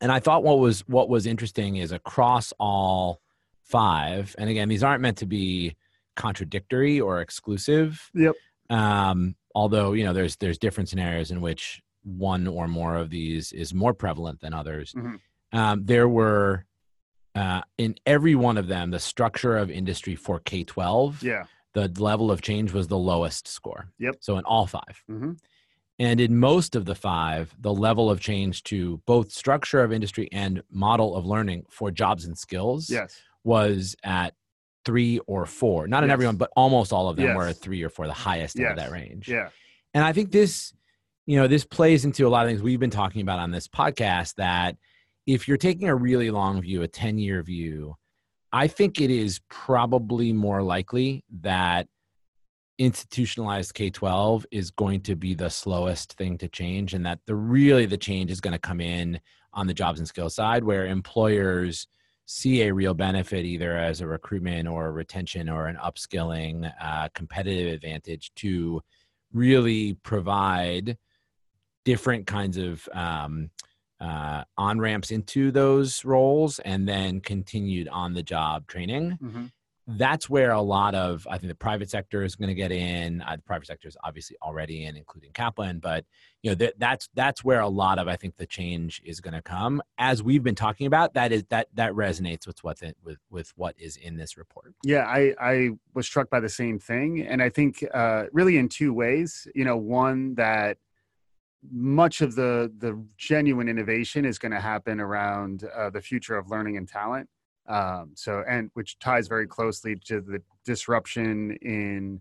And 0.00 0.12
I 0.12 0.20
thought 0.20 0.42
what 0.44 0.58
was 0.58 0.80
what 0.88 1.08
was 1.08 1.26
interesting 1.26 1.76
is 1.76 1.92
across 1.92 2.52
all 2.58 3.20
five, 3.64 4.34
and 4.38 4.48
again, 4.48 4.68
these 4.68 4.82
aren't 4.82 5.02
meant 5.02 5.18
to 5.18 5.26
be 5.26 5.76
contradictory 6.16 7.00
or 7.00 7.20
exclusive. 7.20 8.10
Yep. 8.14 8.34
Um, 8.70 9.34
although 9.54 9.92
you 9.92 10.04
know, 10.04 10.12
there's 10.12 10.36
there's 10.36 10.58
different 10.58 10.88
scenarios 10.88 11.30
in 11.30 11.40
which 11.40 11.80
one 12.04 12.46
or 12.46 12.68
more 12.68 12.96
of 12.96 13.10
these 13.10 13.52
is 13.52 13.74
more 13.74 13.94
prevalent 13.94 14.40
than 14.40 14.54
others. 14.54 14.92
Mhm. 14.94 15.18
Um, 15.52 15.84
there 15.84 16.08
were 16.08 16.64
uh, 17.34 17.62
in 17.76 17.94
every 18.06 18.34
one 18.34 18.56
of 18.58 18.68
them 18.68 18.90
the 18.90 18.98
structure 18.98 19.56
of 19.56 19.70
industry 19.70 20.14
for 20.14 20.40
K 20.40 20.64
twelve. 20.64 21.22
yeah, 21.22 21.44
The 21.72 21.88
level 21.98 22.30
of 22.30 22.40
change 22.42 22.72
was 22.72 22.88
the 22.88 22.98
lowest 22.98 23.46
score. 23.48 23.88
Yep. 23.98 24.16
So 24.20 24.38
in 24.38 24.44
all 24.44 24.66
five. 24.66 25.02
hmm 25.06 25.32
And 25.98 26.20
in 26.20 26.38
most 26.38 26.76
of 26.76 26.84
the 26.84 26.94
five, 26.94 27.54
the 27.58 27.72
level 27.74 28.08
of 28.10 28.20
change 28.20 28.62
to 28.64 29.00
both 29.04 29.32
structure 29.32 29.82
of 29.82 29.92
industry 29.92 30.28
and 30.32 30.62
model 30.70 31.16
of 31.16 31.26
learning 31.26 31.64
for 31.68 31.90
jobs 31.90 32.24
and 32.24 32.38
skills 32.38 32.88
yes, 32.88 33.20
was 33.42 33.96
at 34.04 34.34
three 34.84 35.18
or 35.26 35.44
four. 35.44 35.88
Not 35.88 36.04
in 36.04 36.10
everyone, 36.10 36.36
but 36.36 36.50
almost 36.56 36.92
all 36.92 37.08
of 37.08 37.16
them 37.16 37.34
were 37.34 37.46
Yes. 37.46 37.56
at 37.56 37.62
three 37.62 37.82
or 37.82 37.88
four, 37.90 38.06
the 38.06 38.12
highest 38.12 38.58
end 38.58 38.68
of 38.68 38.76
that 38.76 38.90
range. 38.92 39.28
yeah, 39.28 39.48
And 39.92 40.04
I 40.04 40.12
think 40.12 40.30
this, 40.30 40.72
you 41.26 41.36
know, 41.36 41.48
this 41.48 41.64
plays 41.64 42.04
into 42.04 42.26
a 42.26 42.30
lot 42.30 42.44
of 42.44 42.48
things 42.50 42.62
we've 42.62 42.80
been 42.80 42.90
talking 42.90 43.20
about 43.20 43.40
on 43.40 43.50
this 43.50 43.66
podcast 43.68 44.36
that 44.36 44.76
if 45.26 45.46
you're 45.48 45.56
taking 45.58 45.88
a 45.88 45.94
really 45.96 46.30
long 46.30 46.62
view, 46.62 46.82
a 46.82 46.88
10 46.88 47.18
year 47.18 47.42
view, 47.42 47.96
I 48.52 48.66
think 48.68 49.00
it 49.00 49.10
is 49.10 49.40
probably 49.50 50.32
more 50.32 50.62
likely 50.62 51.22
that 51.40 51.86
institutionalized 52.78 53.74
K 53.74 53.90
12 53.90 54.46
is 54.50 54.70
going 54.70 55.00
to 55.02 55.16
be 55.16 55.34
the 55.34 55.50
slowest 55.50 56.14
thing 56.14 56.38
to 56.38 56.48
change, 56.48 56.94
and 56.94 57.04
that 57.04 57.20
the 57.26 57.34
really 57.34 57.86
the 57.86 57.98
change 57.98 58.30
is 58.30 58.40
going 58.40 58.52
to 58.52 58.58
come 58.58 58.80
in 58.80 59.20
on 59.52 59.66
the 59.66 59.74
jobs 59.74 59.98
and 59.98 60.08
skills 60.08 60.34
side 60.34 60.62
where 60.62 60.86
employers 60.86 61.88
see 62.26 62.62
a 62.62 62.72
real 62.72 62.94
benefit 62.94 63.44
either 63.44 63.76
as 63.76 64.00
a 64.00 64.06
recruitment 64.06 64.68
or 64.68 64.86
a 64.86 64.92
retention 64.92 65.48
or 65.48 65.66
an 65.66 65.76
upskilling 65.76 66.70
uh, 66.80 67.08
competitive 67.14 67.72
advantage 67.72 68.30
to 68.36 68.80
really 69.32 69.94
provide 70.02 70.98
different 71.84 72.26
kinds 72.26 72.58
of 72.58 72.86
um, 72.92 73.50
uh, 73.98 74.44
on 74.56 74.78
ramps 74.78 75.10
into 75.10 75.50
those 75.50 76.04
roles 76.04 76.58
and 76.60 76.86
then 76.86 77.20
continued 77.20 77.88
on 77.88 78.12
the 78.12 78.22
job 78.22 78.66
training. 78.66 79.12
Hmm 79.12 79.46
that's 79.96 80.28
where 80.28 80.50
a 80.50 80.60
lot 80.60 80.94
of 80.94 81.26
I 81.30 81.38
think 81.38 81.48
the 81.48 81.54
private 81.54 81.88
sector 81.88 82.22
is 82.22 82.36
going 82.36 82.48
to 82.48 82.54
get 82.54 82.70
in. 82.70 83.22
Uh, 83.22 83.36
the 83.36 83.42
private 83.42 83.66
sector 83.66 83.88
is 83.88 83.96
obviously 84.04 84.36
already 84.42 84.84
in, 84.84 84.96
including 84.96 85.32
Kaplan, 85.32 85.78
but 85.78 86.04
you 86.42 86.50
know 86.50 86.54
that 86.56 86.78
that's 86.78 87.08
that's 87.14 87.42
where 87.42 87.60
a 87.60 87.68
lot 87.68 87.98
of 87.98 88.06
I 88.06 88.16
think 88.16 88.36
the 88.36 88.46
change 88.46 89.00
is 89.04 89.20
going 89.20 89.34
to 89.34 89.40
come. 89.40 89.80
As 89.96 90.22
we've 90.22 90.42
been 90.42 90.54
talking 90.54 90.86
about, 90.86 91.14
that 91.14 91.32
is 91.32 91.44
that 91.48 91.68
that 91.74 91.92
resonates 91.92 92.46
with 92.46 92.62
what 92.62 92.80
the, 92.80 92.94
with 93.02 93.18
with 93.30 93.52
what 93.56 93.74
is 93.78 93.96
in 93.96 94.16
this 94.16 94.36
report. 94.36 94.74
Yeah, 94.84 95.04
I, 95.04 95.34
I 95.40 95.70
was 95.94 96.06
struck 96.06 96.28
by 96.28 96.40
the 96.40 96.50
same 96.50 96.78
thing. 96.78 97.22
And 97.26 97.42
I 97.42 97.48
think 97.48 97.82
uh, 97.94 98.24
really 98.32 98.58
in 98.58 98.68
two 98.68 98.92
ways. 98.92 99.48
You 99.54 99.64
know, 99.64 99.78
one 99.78 100.34
that 100.34 100.76
much 101.72 102.20
of 102.20 102.34
the 102.34 102.70
the 102.78 103.02
genuine 103.16 103.68
innovation 103.68 104.26
is 104.26 104.38
going 104.38 104.52
to 104.52 104.60
happen 104.60 105.00
around 105.00 105.64
uh, 105.64 105.88
the 105.88 106.02
future 106.02 106.36
of 106.36 106.50
learning 106.50 106.76
and 106.76 106.86
talent. 106.86 107.28
Um, 107.68 108.12
so, 108.14 108.42
and 108.48 108.70
which 108.74 108.98
ties 108.98 109.28
very 109.28 109.46
closely 109.46 109.96
to 110.06 110.20
the 110.20 110.42
disruption 110.64 111.52
in 111.62 112.20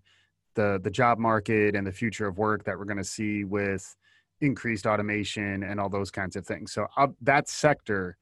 the 0.55 0.79
the 0.83 0.91
job 0.91 1.17
market 1.19 1.75
and 1.75 1.87
the 1.87 1.91
future 1.91 2.27
of 2.27 2.37
work 2.37 2.65
that 2.65 2.77
we're 2.77 2.85
going 2.85 2.97
to 2.97 3.03
see 3.03 3.43
with 3.43 3.95
increased 4.41 4.85
automation 4.85 5.63
and 5.63 5.79
all 5.79 5.89
those 5.89 6.11
kinds 6.11 6.35
of 6.35 6.45
things. 6.45 6.71
So, 6.71 6.87
uh, 6.97 7.07
that 7.21 7.47
sector 7.47 8.17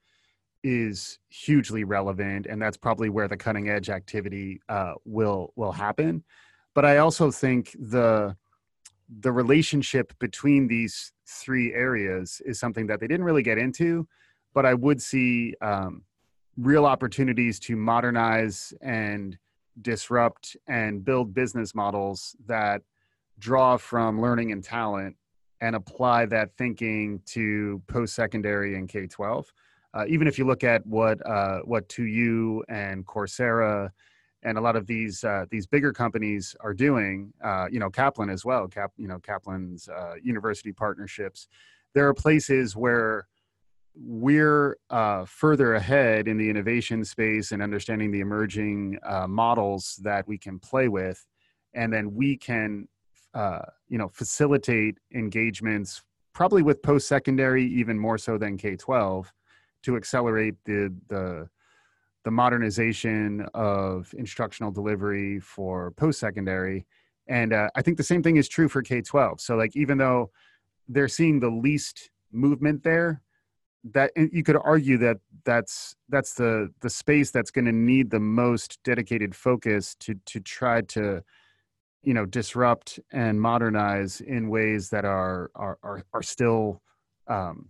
is 0.64 1.20
hugely 1.30 1.84
relevant, 1.84 2.48
and 2.48 2.62
that's 2.62 2.78
probably 2.78 3.10
where 3.10 3.28
the 3.28 3.38
cutting 3.38 3.70
edge 3.70 3.90
activity 3.90 4.62
uh, 4.70 4.94
will 5.06 5.52
will 5.56 5.72
happen. 5.72 6.24
But 6.74 6.86
I 6.86 6.98
also 6.98 7.32
think 7.32 7.76
the 7.80 8.36
the 9.20 9.32
relationship 9.32 10.14
between 10.20 10.68
these 10.68 11.12
three 11.28 11.74
areas 11.74 12.42
is 12.46 12.60
something 12.60 12.88
that 12.88 13.00
they 13.00 13.08
didn't 13.08 13.26
really 13.26 13.44
get 13.44 13.58
into, 13.58 14.08
but 14.54 14.66
I 14.66 14.74
would 14.74 15.02
see 15.02 15.54
um, 15.62 16.04
real 16.58 16.86
opportunities 16.86 17.60
to 17.60 17.76
modernize 17.76 18.74
and 18.82 19.38
disrupt 19.82 20.56
and 20.68 21.04
build 21.04 21.34
business 21.34 21.76
models 21.76 22.36
that 22.46 22.82
draw 23.40 23.78
from 23.78 24.22
learning 24.22 24.52
and 24.52 24.64
talent 24.64 25.16
and 25.62 25.76
apply 25.76 26.26
that 26.26 26.56
thinking 26.58 27.22
to 27.26 27.82
post-secondary 27.88 28.76
and 28.76 28.88
K-12. 28.88 29.46
Uh, 29.94 30.06
even 30.08 30.28
if 30.28 30.38
you 30.38 30.46
look 30.46 30.64
at 30.64 30.86
what 30.86 31.26
uh, 31.26 31.60
what 31.60 31.88
2U 31.88 32.62
and 32.68 33.06
Coursera 33.06 33.90
and 34.44 34.58
a 34.58 34.62
lot 34.62 34.76
of 34.76 34.86
these 34.86 35.24
uh, 35.24 35.46
these 35.50 35.66
bigger 35.66 35.94
companies 35.94 36.56
are 36.60 36.74
doing, 36.74 37.34
uh, 37.44 37.68
you 37.72 37.80
know, 37.80 37.90
Kaplan 37.90 38.30
as 38.30 38.44
well. 38.44 38.68
Cap, 38.68 38.92
you 38.98 39.08
know, 39.08 39.20
Kaplan's 39.20 39.88
uh, 39.88 40.14
university 40.22 40.72
partnerships. 40.72 41.48
There 41.94 42.08
are 42.08 42.14
places 42.14 42.76
where 42.76 43.28
we're 43.96 44.78
uh, 44.90 45.26
further 45.26 45.76
ahead 45.76 46.28
in 46.28 46.38
the 46.38 46.50
innovation 46.50 47.04
space 47.06 47.52
and 47.52 47.62
understanding 47.62 48.12
the 48.12 48.20
emerging 48.20 49.00
uh, 49.04 49.28
models 49.28 50.00
that 50.04 50.28
we 50.28 50.38
can 50.38 50.60
play 50.60 50.88
with, 50.88 51.26
and 51.74 51.92
then 51.92 52.14
we 52.14 52.38
can 52.38 52.88
uh, 53.34 53.62
you 53.88 53.98
know 53.98 54.10
facilitate 54.10 54.98
engagements 55.14 56.04
probably 56.34 56.62
with 56.62 56.82
post 56.82 57.08
secondary 57.08 57.66
even 57.66 57.98
more 57.98 58.18
so 58.18 58.38
than 58.38 58.58
K 58.58 58.76
twelve 58.76 59.32
to 59.84 59.96
accelerate 59.96 60.56
the 60.66 60.94
the 61.08 61.48
the 62.26 62.32
modernization 62.32 63.46
of 63.54 64.14
instructional 64.18 64.72
delivery 64.72 65.40
for 65.40 65.92
post 65.92 66.20
secondary 66.20 66.86
and 67.28 67.54
uh, 67.54 67.70
i 67.76 67.82
think 67.82 67.96
the 67.96 68.04
same 68.04 68.22
thing 68.22 68.36
is 68.36 68.50
true 68.50 68.68
for 68.68 68.82
k-12 68.82 69.40
so 69.40 69.56
like 69.56 69.76
even 69.76 69.98
though 69.98 70.32
they're 70.90 71.08
seeing 71.08 71.40
the 71.40 71.50
least 71.50 72.10
movement 72.32 72.84
there 72.84 73.22
that 73.94 74.12
you 74.16 74.44
could 74.44 74.58
argue 74.64 74.98
that 74.98 75.18
that's 75.44 75.96
that's 76.10 76.34
the 76.34 76.70
the 76.82 76.90
space 76.90 77.32
that's 77.32 77.52
going 77.52 77.66
to 77.66 77.72
need 77.72 78.10
the 78.10 78.20
most 78.20 78.80
dedicated 78.84 79.36
focus 79.36 79.96
to 80.00 80.16
to 80.26 80.40
try 80.40 80.82
to 80.82 81.22
you 82.02 82.14
know 82.14 82.26
disrupt 82.26 83.00
and 83.12 83.40
modernize 83.40 84.22
in 84.22 84.50
ways 84.50 84.90
that 84.90 85.06
are 85.06 85.52
are 85.56 85.78
are, 85.84 86.04
are 86.14 86.24
still 86.24 86.82
um, 87.28 87.70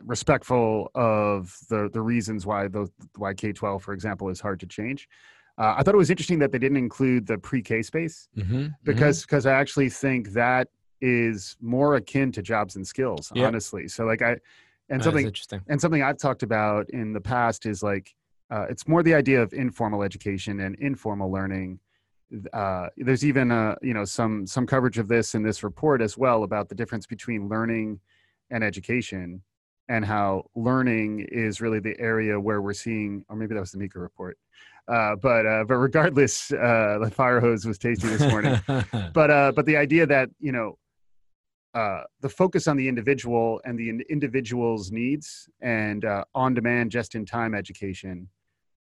respectful 0.00 0.90
of 0.94 1.56
the 1.68 1.90
the 1.92 2.00
reasons 2.00 2.44
why 2.46 2.68
the 2.68 2.88
why 3.16 3.34
K 3.34 3.52
twelve, 3.52 3.82
for 3.82 3.92
example, 3.92 4.28
is 4.28 4.40
hard 4.40 4.60
to 4.60 4.66
change. 4.66 5.08
Uh, 5.56 5.74
I 5.76 5.84
thought 5.84 5.94
it 5.94 5.98
was 5.98 6.10
interesting 6.10 6.40
that 6.40 6.50
they 6.50 6.58
didn't 6.58 6.78
include 6.78 7.26
the 7.26 7.38
pre 7.38 7.62
K 7.62 7.82
space 7.82 8.28
mm-hmm, 8.36 8.68
because 8.82 9.22
because 9.22 9.44
mm-hmm. 9.44 9.56
I 9.56 9.60
actually 9.60 9.90
think 9.90 10.32
that 10.32 10.68
is 11.00 11.56
more 11.60 11.96
akin 11.96 12.32
to 12.32 12.42
jobs 12.42 12.76
and 12.76 12.86
skills, 12.86 13.30
yep. 13.34 13.46
honestly. 13.46 13.88
So 13.88 14.04
like 14.04 14.22
I 14.22 14.38
and 14.88 15.00
that 15.00 15.04
something 15.04 15.26
interesting 15.26 15.60
and 15.68 15.80
something 15.80 16.02
I've 16.02 16.18
talked 16.18 16.42
about 16.42 16.90
in 16.90 17.12
the 17.12 17.20
past 17.20 17.66
is 17.66 17.82
like 17.82 18.14
uh, 18.50 18.66
it's 18.68 18.86
more 18.86 19.02
the 19.02 19.14
idea 19.14 19.42
of 19.42 19.52
informal 19.52 20.02
education 20.02 20.60
and 20.60 20.76
informal 20.76 21.30
learning. 21.30 21.80
Uh, 22.52 22.88
there's 22.96 23.24
even 23.24 23.50
uh, 23.50 23.74
you 23.82 23.94
know 23.94 24.04
some 24.04 24.46
some 24.46 24.66
coverage 24.66 24.98
of 24.98 25.08
this 25.08 25.34
in 25.34 25.42
this 25.42 25.62
report 25.62 26.02
as 26.02 26.18
well 26.18 26.42
about 26.42 26.68
the 26.68 26.74
difference 26.74 27.06
between 27.06 27.48
learning 27.48 28.00
and 28.50 28.62
education 28.62 29.42
and 29.88 30.04
how 30.04 30.44
learning 30.54 31.26
is 31.30 31.60
really 31.60 31.78
the 31.78 31.98
area 31.98 32.38
where 32.40 32.62
we're 32.62 32.72
seeing, 32.72 33.24
or 33.28 33.36
maybe 33.36 33.54
that 33.54 33.60
was 33.60 33.72
the 33.72 33.78
Meeker 33.78 34.00
report. 34.00 34.38
Uh, 34.88 35.16
but 35.16 35.46
uh, 35.46 35.64
but 35.66 35.76
regardless, 35.76 36.52
uh, 36.52 36.98
the 37.02 37.10
fire 37.10 37.40
hose 37.40 37.64
was 37.64 37.78
tasty 37.78 38.08
this 38.08 38.20
morning. 38.30 38.58
but 39.14 39.30
uh, 39.30 39.52
but 39.54 39.64
the 39.66 39.76
idea 39.76 40.06
that 40.06 40.28
you 40.40 40.52
know 40.52 40.78
uh, 41.74 42.02
the 42.20 42.28
focus 42.28 42.66
on 42.68 42.76
the 42.76 42.88
individual 42.88 43.60
and 43.64 43.78
the 43.78 43.90
individual's 44.08 44.92
needs 44.92 45.48
and 45.60 46.04
uh, 46.04 46.24
on-demand, 46.34 46.90
just-in-time 46.90 47.54
education 47.54 48.28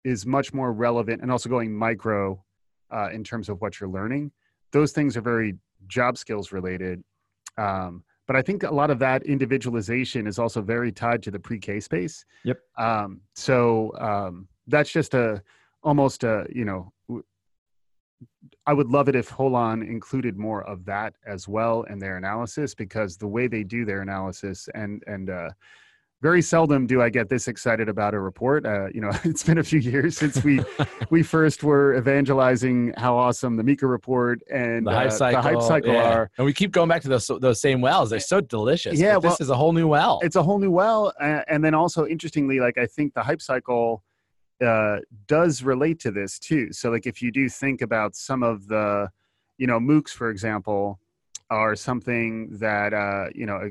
is 0.05 0.27
much 0.27 0.53
more 0.53 0.73
relevant, 0.73 1.23
and 1.23 1.31
also 1.31 1.49
going 1.49 1.73
micro 1.75 2.43
uh, 2.91 3.09
in 3.11 3.25
terms 3.25 3.49
of 3.49 3.61
what 3.63 3.81
you're 3.81 3.89
learning. 3.89 4.31
Those 4.71 4.93
things 4.93 5.17
are 5.17 5.23
very 5.23 5.57
job 5.87 6.19
skills 6.19 6.53
related. 6.53 7.03
Um, 7.57 8.05
but 8.27 8.37
I 8.37 8.43
think 8.43 8.63
a 8.63 8.71
lot 8.71 8.91
of 8.91 8.99
that 8.99 9.23
individualization 9.25 10.27
is 10.27 10.39
also 10.39 10.61
very 10.61 10.93
tied 10.93 11.23
to 11.25 11.31
the 11.31 11.39
pre-K 11.39 11.81
space. 11.81 12.25
Yep. 12.45 12.59
Um, 12.79 13.21
so 13.35 13.93
um, 13.99 14.49
that's 14.67 14.91
just 14.91 15.15
a 15.15 15.43
almost 15.83 16.25
a 16.25 16.47
you 16.53 16.65
know. 16.65 16.93
I 18.67 18.73
would 18.73 18.89
love 18.89 19.09
it 19.09 19.17
if 19.17 19.29
Holon 19.29 19.87
included 19.87 20.39
more 20.39 20.65
of 20.65 20.85
that 20.87 21.15
as 21.27 21.47
well 21.47 21.83
in 21.83 21.99
their 21.99 22.17
analysis 22.17 22.75
because 22.75 23.17
the 23.17 23.27
way 23.27 23.47
they 23.47 23.63
do 23.63 23.85
their 23.85 24.01
analysis 24.01 24.69
and 24.75 25.03
and 25.07 25.31
uh, 25.31 25.51
very 26.25 26.41
seldom 26.41 26.87
do 26.87 27.03
I 27.03 27.11
get 27.11 27.29
this 27.29 27.49
excited 27.49 27.87
about 27.87 28.15
a 28.15 28.19
report. 28.19 28.65
Uh, 28.65 28.87
you 28.95 29.03
know, 29.03 29.11
it's 29.25 29.43
been 29.43 29.59
a 29.59 29.63
few 29.63 29.79
years 29.79 30.17
since 30.17 30.43
we 30.43 30.65
we 31.11 31.23
first 31.23 31.63
were 31.63 31.95
evangelizing 31.97 32.95
how 32.97 33.15
awesome 33.17 33.57
the 33.57 33.63
Meeker 33.63 33.87
report 33.87 34.41
and 34.51 34.87
the 34.87 34.91
hype 34.91 35.09
uh, 35.09 35.11
cycle, 35.11 35.43
the 35.43 35.49
hype 35.49 35.63
cycle 35.63 35.93
yeah. 35.93 36.13
are. 36.15 36.31
And 36.39 36.47
we 36.47 36.55
keep 36.55 36.73
going 36.73 36.89
back 36.89 37.03
to 37.03 37.09
those 37.09 37.31
those 37.41 37.61
same 37.61 37.83
wells. 37.83 38.09
They're 38.09 38.21
so 38.21 38.41
delicious. 38.41 38.99
Yeah, 38.99 39.19
well, 39.19 39.33
this 39.33 39.41
is 39.43 39.51
a 39.51 39.57
whole 39.57 39.75
new 39.75 39.87
well. 39.87 40.21
It's 40.23 40.37
a 40.37 40.43
whole 40.43 40.59
new 40.59 40.71
well, 40.71 41.13
uh, 41.21 41.43
and 41.49 41.63
then 41.63 41.75
also 41.75 42.07
interestingly, 42.07 42.59
like 42.59 42.79
I 42.79 42.87
think 42.87 43.13
the 43.13 43.23
hype 43.23 43.43
cycle 43.43 44.03
uh, 44.63 44.99
does 45.27 45.63
relate 45.63 45.99
to 46.01 46.11
this 46.11 46.39
too. 46.39 46.73
So, 46.73 46.91
like 46.91 47.07
if 47.07 47.23
you 47.23 47.31
do 47.31 47.49
think 47.49 47.83
about 47.83 48.15
some 48.15 48.43
of 48.43 48.69
the, 48.69 49.11
you 49.59 49.67
know, 49.67 49.81
MOOCs, 49.81 50.11
for 50.11 50.31
example, 50.31 50.99
are 51.51 51.77
something 51.77 52.59
that 52.59 52.93
uh, 52.93 53.27
you 53.35 53.47
know 53.47 53.71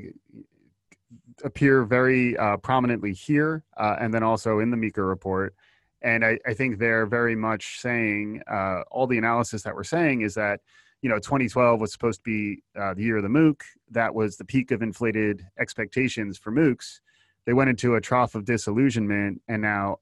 appear 1.42 1.84
very 1.84 2.36
uh, 2.36 2.56
prominently 2.58 3.12
here 3.12 3.64
uh, 3.76 3.96
and 3.98 4.12
then 4.12 4.22
also 4.22 4.60
in 4.60 4.70
the 4.70 4.76
Meeker 4.76 5.06
report. 5.06 5.54
And 6.02 6.24
I, 6.24 6.38
I 6.46 6.54
think 6.54 6.78
they're 6.78 7.06
very 7.06 7.34
much 7.34 7.80
saying 7.80 8.42
uh, 8.50 8.82
all 8.90 9.06
the 9.06 9.18
analysis 9.18 9.62
that 9.62 9.74
we're 9.74 9.84
saying 9.84 10.20
is 10.20 10.34
that, 10.34 10.60
you 11.00 11.08
know, 11.08 11.18
2012 11.18 11.80
was 11.80 11.92
supposed 11.92 12.20
to 12.20 12.24
be 12.24 12.62
uh, 12.78 12.94
the 12.94 13.02
year 13.02 13.16
of 13.16 13.22
the 13.22 13.28
MOOC. 13.28 13.60
That 13.90 14.14
was 14.14 14.36
the 14.36 14.44
peak 14.44 14.70
of 14.70 14.82
inflated 14.82 15.46
expectations 15.58 16.38
for 16.38 16.52
MOOCs. 16.52 17.00
They 17.46 17.52
went 17.52 17.70
into 17.70 17.94
a 17.94 18.00
trough 18.00 18.34
of 18.34 18.44
disillusionment. 18.44 19.40
And 19.48 19.62
now 19.62 19.98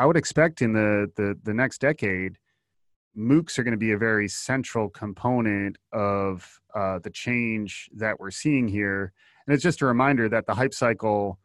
I 0.00 0.06
would 0.06 0.16
expect 0.16 0.62
in 0.62 0.72
the, 0.72 1.12
the, 1.16 1.38
the 1.42 1.52
next 1.52 1.82
decade, 1.82 2.38
MOOCs 3.14 3.58
are 3.58 3.62
going 3.62 3.72
to 3.72 3.78
be 3.78 3.92
a 3.92 3.98
very 3.98 4.28
central 4.28 4.88
component 4.88 5.76
of 5.92 6.58
uh, 6.74 7.00
the 7.00 7.10
change 7.10 7.90
that 7.96 8.18
we're 8.18 8.30
seeing 8.30 8.66
here. 8.66 9.12
And 9.46 9.52
it's 9.52 9.62
just 9.62 9.82
a 9.82 9.86
reminder 9.86 10.26
that 10.30 10.46
the 10.46 10.54
hype 10.54 10.72
cycle 10.72 11.38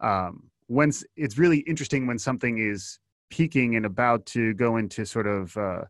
um, 0.00 0.50
when 0.66 0.90
it's 1.16 1.38
really 1.38 1.58
interesting 1.58 2.08
when 2.08 2.18
something 2.18 2.58
is 2.58 2.98
peaking 3.30 3.76
and 3.76 3.86
about 3.86 4.26
to 4.26 4.54
go 4.54 4.76
into 4.76 5.06
sort 5.06 5.28
of 5.28 5.56
uh, 5.56 5.82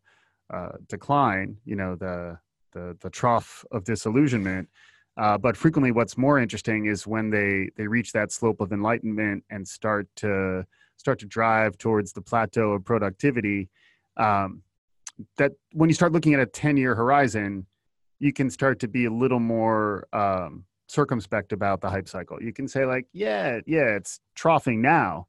uh, 0.53 0.73
decline 0.89 1.57
you 1.65 1.77
know 1.77 1.95
the, 1.95 2.37
the 2.73 2.97
the 3.01 3.09
trough 3.09 3.65
of 3.71 3.85
disillusionment. 3.85 4.69
Uh, 5.17 5.39
but 5.39 5.57
frequently 5.57 5.93
what's 5.93 6.19
more 6.19 6.39
interesting 6.39 6.87
is 6.87 7.07
when 7.07 7.31
they 7.31 7.71
they 7.77 7.87
reach 7.87 8.13
that 8.13 8.33
slope 8.33 8.61
of 8.61 8.73
enlightenment 8.73 9.45
and 9.49 9.67
start 9.67 10.09
to 10.17 10.67
start 11.01 11.19
to 11.19 11.27
drive 11.27 11.79
towards 11.79 12.13
the 12.13 12.21
plateau 12.21 12.73
of 12.73 12.85
productivity 12.85 13.71
um, 14.19 14.63
that 15.39 15.53
when 15.73 15.89
you 15.89 15.95
start 15.95 16.13
looking 16.13 16.35
at 16.35 16.41
a 16.41 16.47
10 16.47 16.77
year 16.77 16.95
horizon 16.95 17.67
you 18.21 18.33
can 18.33 18.51
start 18.51 18.79
to 18.81 18.87
be 18.87 19.07
a 19.07 19.11
little 19.11 19.41
more 19.41 20.07
um, 20.13 20.65
circumspect 20.87 21.53
about 21.53 21.81
the 21.81 21.89
hype 21.89 22.09
cycle. 22.09 22.41
You 22.41 22.53
can 22.53 22.69
say 22.69 22.85
like, 22.85 23.07
yeah, 23.13 23.61
yeah, 23.67 23.97
it's 23.97 24.21
troughing 24.37 24.81
now. 24.83 25.27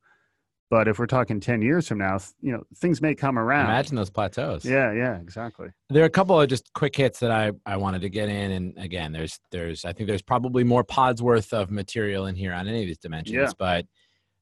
But 0.69 0.87
if 0.87 0.99
we're 0.99 1.07
talking 1.07 1.41
10 1.41 1.61
years 1.61 1.87
from 1.87 1.97
now, 1.97 2.17
you 2.41 2.53
know, 2.53 2.63
things 2.77 3.01
may 3.01 3.13
come 3.13 3.37
around. 3.37 3.65
Imagine 3.65 3.97
those 3.97 4.09
plateaus. 4.09 4.63
Yeah, 4.63 4.93
yeah, 4.93 5.19
exactly. 5.19 5.67
There 5.89 6.01
are 6.01 6.05
a 6.05 6.09
couple 6.09 6.39
of 6.39 6.47
just 6.47 6.71
quick 6.73 6.95
hits 6.95 7.19
that 7.19 7.31
I, 7.31 7.51
I 7.65 7.75
wanted 7.75 8.01
to 8.03 8.09
get 8.09 8.29
in. 8.29 8.51
And 8.51 8.77
again, 8.77 9.11
there's, 9.11 9.37
there's, 9.51 9.83
I 9.83 9.91
think 9.91 10.07
there's 10.07 10.21
probably 10.21 10.63
more 10.63 10.85
pods 10.85 11.21
worth 11.21 11.51
of 11.51 11.71
material 11.71 12.25
in 12.27 12.35
here 12.35 12.53
on 12.53 12.69
any 12.69 12.81
of 12.81 12.87
these 12.87 12.99
dimensions, 12.99 13.35
yeah. 13.35 13.51
but 13.59 13.85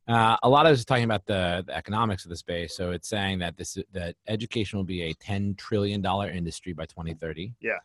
uh, 0.09 0.37
a 0.43 0.49
lot 0.49 0.65
of 0.65 0.71
this 0.71 0.79
is 0.79 0.85
talking 0.85 1.05
about 1.05 1.25
the, 1.25 1.63
the, 1.65 1.75
economics 1.75 2.25
of 2.25 2.29
the 2.29 2.35
space. 2.35 2.75
So 2.75 2.91
it's 2.91 3.07
saying 3.07 3.39
that 3.39 3.55
this, 3.55 3.77
that 3.93 4.15
education 4.27 4.77
will 4.77 4.83
be 4.83 5.03
a 5.03 5.13
$10 5.13 5.57
trillion 5.57 6.03
industry 6.05 6.73
by 6.73 6.85
2030. 6.85 7.53
Yeah 7.61 7.77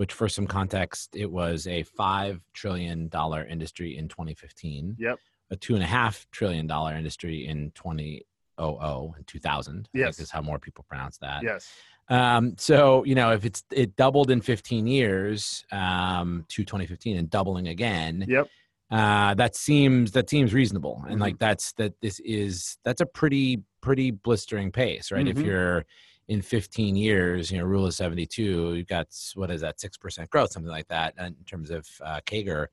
which 0.00 0.14
for 0.14 0.30
some 0.30 0.46
context, 0.46 1.14
it 1.14 1.30
was 1.30 1.66
a 1.66 1.82
five 1.82 2.40
trillion 2.54 3.08
dollar 3.08 3.44
industry 3.44 3.98
in 3.98 4.08
2015. 4.08 4.96
Yep. 4.98 5.18
A 5.50 5.56
two 5.56 5.74
and 5.74 5.82
a 5.82 5.86
half 5.86 6.26
trillion 6.30 6.66
dollar 6.66 6.94
industry 6.94 7.46
in 7.46 7.70
2000 7.72 8.22
and 8.58 9.26
2000. 9.26 9.88
Yes. 9.92 10.18
is 10.18 10.30
how 10.30 10.40
more 10.40 10.58
people 10.58 10.86
pronounce 10.88 11.18
that. 11.18 11.42
Yes. 11.42 11.70
Um, 12.08 12.54
so 12.56 13.04
you 13.04 13.14
know, 13.14 13.32
if 13.32 13.44
it's 13.44 13.62
it 13.70 13.94
doubled 13.96 14.30
in 14.30 14.40
15 14.40 14.86
years 14.86 15.66
um, 15.70 16.46
to 16.48 16.64
2015 16.64 17.18
and 17.18 17.28
doubling 17.28 17.68
again. 17.68 18.24
Yep. 18.26 18.48
Uh, 18.90 19.34
that 19.34 19.54
seems 19.54 20.12
that 20.12 20.28
seems 20.28 20.52
reasonable, 20.52 20.96
and 21.04 21.12
mm-hmm. 21.12 21.22
like 21.22 21.38
that's 21.38 21.72
that 21.74 21.92
this 22.02 22.18
is 22.20 22.76
that's 22.84 23.00
a 23.00 23.06
pretty 23.06 23.62
pretty 23.80 24.10
blistering 24.10 24.72
pace, 24.72 25.12
right? 25.12 25.26
Mm-hmm. 25.26 25.38
If 25.38 25.46
you're 25.46 25.84
in 26.30 26.42
15 26.42 26.94
years, 26.94 27.50
you 27.50 27.58
know, 27.58 27.64
rule 27.64 27.86
of 27.86 27.94
72, 27.94 28.74
you've 28.74 28.86
got 28.86 29.08
what 29.34 29.50
is 29.50 29.62
that, 29.62 29.78
6% 29.78 30.28
growth, 30.28 30.52
something 30.52 30.70
like 30.70 30.86
that 30.86 31.14
in 31.18 31.34
terms 31.44 31.70
of 31.70 31.84
uh, 32.04 32.20
CAGR. 32.24 32.66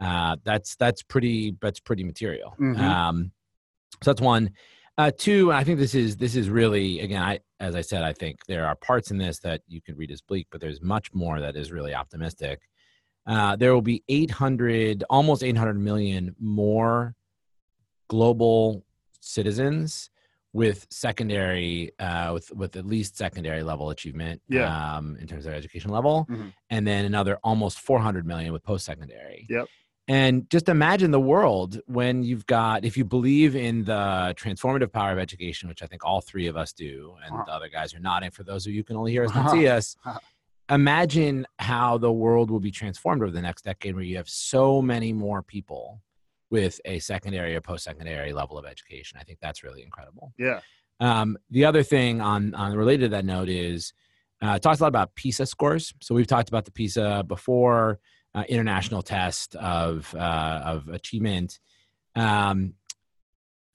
Uh, 0.00 0.36
that's 0.44 0.76
that's 0.76 1.02
pretty 1.02 1.56
that's 1.60 1.80
pretty 1.80 2.04
material. 2.04 2.54
Mm-hmm. 2.58 2.80
Um, 2.80 3.32
so 4.02 4.12
that's 4.12 4.22
one. 4.22 4.50
Uh, 4.96 5.10
two, 5.16 5.52
I 5.52 5.64
think 5.64 5.78
this 5.78 5.94
is 5.94 6.16
this 6.16 6.36
is 6.36 6.48
really 6.48 7.00
again, 7.00 7.22
I 7.22 7.40
as 7.58 7.74
I 7.74 7.80
said, 7.80 8.02
I 8.02 8.12
think 8.12 8.46
there 8.46 8.66
are 8.66 8.74
parts 8.76 9.10
in 9.10 9.18
this 9.18 9.40
that 9.40 9.60
you 9.68 9.82
can 9.82 9.96
read 9.96 10.10
as 10.10 10.20
bleak, 10.20 10.46
but 10.50 10.60
there's 10.60 10.80
much 10.80 11.12
more 11.12 11.40
that 11.40 11.56
is 11.56 11.70
really 11.70 11.94
optimistic. 11.94 12.60
Uh, 13.30 13.54
there 13.54 13.72
will 13.72 13.80
be 13.80 14.02
800, 14.08 15.04
almost 15.08 15.44
800 15.44 15.78
million 15.78 16.34
more 16.40 17.14
global 18.08 18.84
citizens 19.20 20.10
with 20.52 20.84
secondary 20.90 21.92
uh, 22.00 22.32
with 22.32 22.52
with 22.52 22.74
at 22.74 22.84
least 22.84 23.16
secondary 23.16 23.62
level 23.62 23.90
achievement 23.90 24.42
yeah. 24.48 24.96
um, 24.96 25.16
in 25.20 25.28
terms 25.28 25.46
of 25.46 25.52
education 25.52 25.92
level 25.92 26.26
mm-hmm. 26.28 26.48
and 26.70 26.84
then 26.84 27.04
another 27.04 27.38
almost 27.44 27.78
400 27.78 28.26
million 28.26 28.52
with 28.52 28.64
post 28.64 28.84
secondary 28.84 29.46
yep 29.48 29.68
and 30.08 30.50
just 30.50 30.68
imagine 30.68 31.12
the 31.12 31.20
world 31.20 31.80
when 31.86 32.24
you've 32.24 32.46
got 32.46 32.84
if 32.84 32.96
you 32.96 33.04
believe 33.04 33.54
in 33.54 33.84
the 33.84 34.34
transformative 34.36 34.90
power 34.90 35.12
of 35.12 35.20
education 35.20 35.68
which 35.68 35.84
i 35.84 35.86
think 35.86 36.04
all 36.04 36.20
three 36.20 36.48
of 36.48 36.56
us 36.56 36.72
do 36.72 37.14
and 37.24 37.32
uh-huh. 37.32 37.44
the 37.46 37.52
other 37.52 37.68
guys 37.68 37.94
are 37.94 38.00
nodding 38.00 38.32
for 38.32 38.42
those 38.42 38.66
of 38.66 38.72
you 38.72 38.80
who 38.80 38.84
can 38.84 38.96
only 38.96 39.12
hear 39.12 39.24
us 39.24 39.30
not 39.36 39.46
uh-huh. 39.46 39.54
see 39.54 39.68
us 39.68 39.96
imagine 40.70 41.46
how 41.58 41.98
the 41.98 42.12
world 42.12 42.50
will 42.50 42.60
be 42.60 42.70
transformed 42.70 43.22
over 43.22 43.32
the 43.32 43.42
next 43.42 43.62
decade 43.64 43.94
where 43.94 44.04
you 44.04 44.16
have 44.16 44.28
so 44.28 44.80
many 44.80 45.12
more 45.12 45.42
people 45.42 46.00
with 46.50 46.80
a 46.84 46.98
secondary 46.98 47.54
or 47.54 47.60
post-secondary 47.60 48.32
level 48.32 48.58
of 48.58 48.64
education 48.64 49.18
i 49.20 49.24
think 49.24 49.38
that's 49.40 49.62
really 49.62 49.82
incredible 49.82 50.32
Yeah. 50.38 50.60
um, 51.00 51.36
the 51.50 51.64
other 51.64 51.82
thing 51.82 52.20
on, 52.20 52.54
on 52.54 52.76
related 52.76 53.06
to 53.06 53.08
that 53.10 53.24
note 53.24 53.48
is 53.48 53.92
uh, 54.42 54.54
it 54.56 54.62
talks 54.62 54.80
a 54.80 54.82
lot 54.84 54.88
about 54.88 55.14
PISA 55.16 55.44
scores. 55.44 55.92
So 56.00 56.14
we've 56.14 56.26
talked 56.26 56.48
about 56.48 56.64
the 56.64 56.70
PISA 56.70 57.24
before, 57.28 58.00
uh, 58.34 58.44
international 58.48 59.02
test 59.02 59.54
of 59.56 60.14
uh, 60.14 60.62
of 60.64 60.88
achievement. 60.88 61.60
Um, 62.16 62.72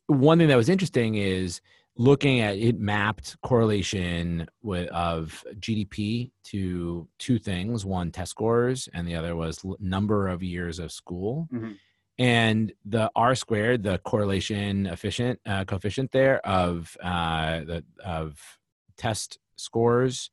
one 0.08 0.40
thing 0.40 0.48
that 0.48 0.56
was 0.58 0.70
interesting 0.70 1.14
is 1.14 1.62
looking 1.98 2.42
at 2.42 2.58
it 2.58 2.78
mapped 2.80 3.40
correlation 3.42 4.48
with, 4.62 4.90
of 4.90 5.44
GDP 5.60 6.32
to 6.46 7.08
two 7.20 7.40
things: 7.40 7.86
one 7.86 8.12
test 8.12 8.32
scores, 8.32 8.90
and 8.94 9.08
the 9.08 9.16
other 9.16 9.36
was 9.36 9.64
l- 9.64 9.78
number 9.80 10.28
of 10.28 10.44
years 10.44 10.80
of 10.80 10.92
school. 10.92 11.48
Mhm. 11.54 11.78
And 12.18 12.72
the 12.86 13.12
R 13.16 13.36
squared, 13.36 13.84
the 13.84 13.98
correlation 14.00 14.86
efficient 14.88 15.40
uh, 15.46 15.66
coefficient 15.66 16.12
there 16.12 16.46
of 16.46 16.96
uh, 17.04 17.60
the 17.62 17.84
of 18.04 18.40
test 18.98 19.38
scores 19.58 20.32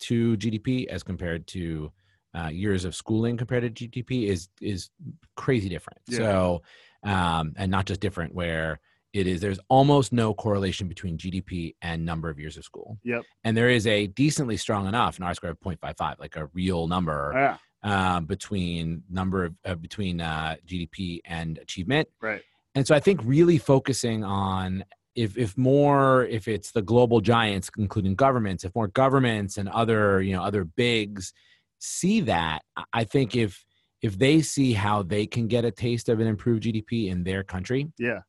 to 0.00 0.36
GDP 0.36 0.86
as 0.88 1.02
compared 1.02 1.46
to 1.48 1.92
uh, 2.34 2.48
years 2.48 2.84
of 2.84 2.94
schooling 2.94 3.36
compared 3.36 3.62
to 3.62 3.88
GDP 3.88 4.26
is 4.28 4.48
is 4.60 4.90
crazy 5.36 5.68
different. 5.68 6.00
Yeah. 6.06 6.18
So, 6.18 6.62
um, 7.04 7.52
and 7.56 7.70
not 7.70 7.86
just 7.86 8.00
different 8.00 8.34
where 8.34 8.80
it 9.12 9.26
is 9.26 9.40
there's 9.40 9.60
almost 9.68 10.12
no 10.12 10.32
correlation 10.34 10.88
between 10.88 11.18
GDP 11.18 11.74
and 11.82 12.04
number 12.04 12.30
of 12.30 12.38
years 12.38 12.56
of 12.56 12.64
school. 12.64 12.98
Yep. 13.04 13.22
And 13.44 13.56
there 13.56 13.68
is 13.68 13.86
a 13.86 14.06
decently 14.06 14.56
strong 14.56 14.86
enough 14.86 15.18
an 15.18 15.24
R 15.24 15.34
squared 15.34 15.56
of 15.56 15.60
0.55, 15.78 16.18
like 16.18 16.36
a 16.36 16.46
real 16.54 16.86
number 16.86 17.32
Yeah. 17.34 17.56
uh, 17.82 18.20
between 18.20 19.02
number 19.10 19.44
of 19.44 19.54
uh, 19.64 19.74
between 19.74 20.20
uh, 20.20 20.56
GDP 20.66 21.20
and 21.24 21.58
achievement. 21.58 22.08
Right. 22.20 22.42
And 22.74 22.86
so 22.86 22.94
I 22.94 23.00
think 23.00 23.20
really 23.24 23.58
focusing 23.58 24.24
on 24.24 24.84
if 25.14 25.36
if 25.36 25.58
more 25.58 26.24
if 26.24 26.48
it's 26.48 26.70
the 26.72 26.80
global 26.80 27.20
giants, 27.20 27.70
including 27.76 28.14
governments, 28.14 28.64
if 28.64 28.74
more 28.74 28.88
governments 28.88 29.58
and 29.58 29.68
other 29.68 30.22
you 30.22 30.32
know 30.34 30.42
other 30.42 30.64
bigs 30.64 31.34
see 31.80 32.20
that, 32.20 32.62
I- 32.76 32.84
I 32.94 33.04
think 33.04 33.36
if 33.36 33.62
if 34.00 34.18
they 34.18 34.40
see 34.40 34.72
how 34.72 35.02
they 35.02 35.26
can 35.26 35.46
get 35.48 35.64
a 35.66 35.70
taste 35.70 36.08
of 36.08 36.18
an 36.18 36.26
improved 36.26 36.62
GDP 36.62 37.08
in 37.08 37.24
their 37.24 37.44
country, 37.44 37.92
Yeah. 37.98 38.20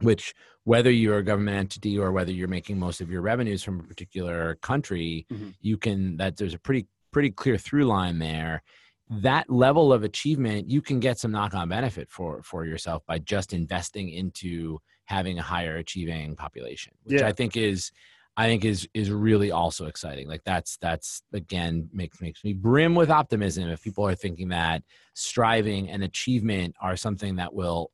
Which 0.00 0.34
whether 0.64 0.90
you're 0.90 1.18
a 1.18 1.24
government 1.24 1.56
entity 1.56 1.98
or 1.98 2.12
whether 2.12 2.30
you're 2.32 2.48
making 2.48 2.78
most 2.78 3.00
of 3.00 3.10
your 3.10 3.22
revenues 3.22 3.62
from 3.62 3.80
a 3.80 3.82
particular 3.84 4.56
country, 4.56 5.26
Mhm. 5.30 5.54
you 5.60 5.76
can 5.78 6.16
that 6.18 6.36
there's 6.36 6.54
a 6.54 6.58
pretty 6.58 6.86
pretty 7.12 7.30
clear 7.30 7.56
through 7.56 7.84
line 7.84 8.18
there. 8.18 8.62
That 9.08 9.48
level 9.48 9.92
of 9.92 10.04
achievement, 10.04 10.68
you 10.68 10.82
can 10.82 11.00
get 11.00 11.18
some 11.18 11.30
knock-on 11.32 11.68
benefit 11.70 12.10
for 12.10 12.42
for 12.42 12.66
yourself 12.66 13.04
by 13.06 13.18
just 13.18 13.52
investing 13.54 14.10
into 14.10 14.78
having 15.06 15.38
a 15.38 15.42
higher 15.42 15.76
achieving 15.76 16.36
population, 16.36 16.92
which 17.04 17.20
Yeah. 17.20 17.26
I 17.28 17.32
think 17.32 17.56
is 17.56 17.90
I 18.36 18.46
think 18.46 18.64
is 18.64 18.86
is 18.94 19.10
really 19.10 19.50
also 19.50 19.86
exciting. 19.86 20.28
Like 20.28 20.44
that's 20.44 20.76
that's 20.76 21.22
again 21.32 21.88
makes 21.92 22.20
makes 22.20 22.44
me 22.44 22.52
brim 22.52 22.94
with 22.94 23.10
optimism 23.10 23.68
if 23.70 23.82
people 23.82 24.06
are 24.06 24.14
thinking 24.14 24.50
that 24.50 24.84
striving 25.14 25.88
and 25.88 26.04
achievement 26.04 26.76
are 26.80 26.96
something 26.96 27.36
that 27.36 27.52
will 27.54 27.90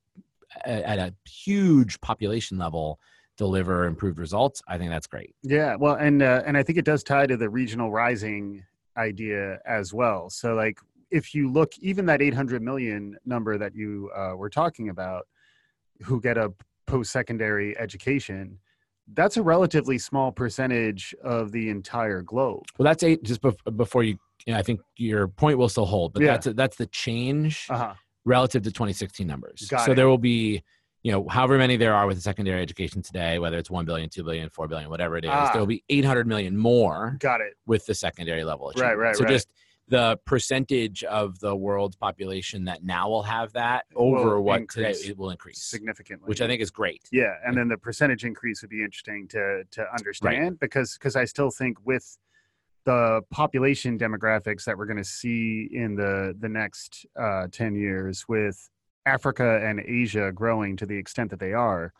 at 0.64 0.98
a 0.98 1.14
huge 1.28 2.00
population 2.00 2.58
level 2.58 2.98
deliver 3.36 3.86
improved 3.86 4.18
results. 4.18 4.62
I 4.68 4.78
think 4.78 4.90
that's 4.90 5.06
great. 5.08 5.34
Yeah, 5.42 5.74
well, 5.76 5.94
and 5.96 6.22
uh, 6.22 6.42
and 6.46 6.56
I 6.56 6.62
think 6.62 6.78
it 6.78 6.84
does 6.84 7.02
tie 7.02 7.26
to 7.26 7.36
the 7.36 7.48
regional 7.50 7.90
rising 7.90 8.64
idea 8.96 9.58
as 9.66 9.92
well. 9.92 10.30
So, 10.30 10.54
like, 10.54 10.78
if 11.10 11.34
you 11.34 11.50
look, 11.50 11.76
even 11.78 12.06
that 12.06 12.22
800 12.22 12.62
million 12.62 13.16
number 13.24 13.58
that 13.58 13.74
you 13.74 14.10
uh, 14.16 14.34
were 14.36 14.50
talking 14.50 14.88
about, 14.88 15.26
who 16.02 16.20
get 16.20 16.38
a 16.38 16.52
post-secondary 16.86 17.76
education, 17.78 18.58
that's 19.14 19.36
a 19.36 19.42
relatively 19.42 19.98
small 19.98 20.30
percentage 20.32 21.14
of 21.22 21.50
the 21.52 21.68
entire 21.70 22.22
globe. 22.22 22.62
Well, 22.78 22.84
that's 22.84 23.02
eight. 23.02 23.22
Just 23.24 23.42
bef- 23.42 23.76
before 23.76 24.02
you, 24.04 24.16
you 24.46 24.52
know, 24.52 24.58
I 24.58 24.62
think 24.62 24.80
your 24.96 25.28
point 25.28 25.58
will 25.58 25.68
still 25.68 25.86
hold, 25.86 26.12
but 26.14 26.22
Yeah. 26.22 26.32
that's 26.36 26.46
that's 26.54 26.76
the 26.76 26.86
change 26.86 27.66
Uh 27.68 27.78
huh. 27.78 27.94
Relative 28.24 28.62
to 28.62 28.70
2016 28.70 29.26
numbers. 29.26 29.66
Got 29.70 29.86
so 29.86 29.92
it. 29.92 29.94
there 29.96 30.08
will 30.08 30.18
be, 30.18 30.62
you 31.02 31.12
know, 31.12 31.26
however 31.28 31.58
many 31.58 31.76
there 31.76 31.94
are 31.94 32.06
with 32.06 32.20
secondary 32.22 32.62
education 32.62 33.02
today, 33.02 33.38
whether 33.38 33.58
it's 33.58 33.70
1 33.70 33.84
billion, 33.84 34.08
2 34.08 34.24
billion, 34.24 34.48
4 34.48 34.68
billion, 34.68 34.88
whatever 34.90 35.16
it 35.16 35.24
is, 35.24 35.30
Ah. 35.32 35.50
there 35.52 35.60
will 35.60 35.66
be 35.66 35.84
800 35.88 36.26
million 36.26 36.56
more 36.56 37.16
Got 37.20 37.40
it. 37.40 37.54
with 37.66 37.84
the 37.86 37.94
secondary 37.94 38.44
level. 38.44 38.72
Right, 38.76 38.96
right, 38.96 39.14
So 39.14 39.24
right. 39.24 39.30
just 39.30 39.48
the 39.86 40.18
percentage 40.24 41.04
of 41.04 41.38
the 41.40 41.54
world's 41.54 41.94
population 41.96 42.64
that 42.64 42.82
now 42.82 43.06
will 43.10 43.22
have 43.22 43.52
that 43.52 43.84
over 43.94 44.36
Will 44.36 44.44
what 44.44 44.60
increase 44.62 45.00
today 45.00 45.10
it 45.10 45.18
will 45.18 45.28
increase, 45.28 45.60
Significantly, 45.62 46.26
which 46.26 46.40
I 46.40 46.46
think 46.46 46.62
is 46.62 46.70
great. 46.70 47.02
Yeah, 47.12 47.34
and 47.44 47.54
then 47.54 47.68
the 47.68 47.76
percentage 47.76 48.24
increase 48.24 48.62
would 48.62 48.70
be 48.70 48.82
interesting 48.82 49.28
to 49.28 49.64
to 49.72 49.84
understand 49.92 50.58
because 50.58 50.94
because 50.94 51.16
I 51.16 51.26
still 51.26 51.50
think 51.50 51.76
with 51.84 52.16
the 52.84 53.22
population 53.30 53.98
demographics 53.98 54.64
that 54.64 54.76
we're 54.76 54.86
going 54.86 54.98
to 54.98 55.04
see 55.04 55.68
in 55.72 55.94
the 55.94 56.34
the 56.38 56.48
next 56.48 57.06
uh, 57.18 57.46
ten 57.50 57.74
years, 57.74 58.26
with 58.28 58.68
Africa 59.06 59.60
and 59.64 59.80
Asia 59.80 60.32
growing 60.32 60.76
to 60.76 60.86
the 60.86 60.96
extent 60.96 61.30
that 61.30 61.40
they 61.40 61.52
are, 61.52 61.92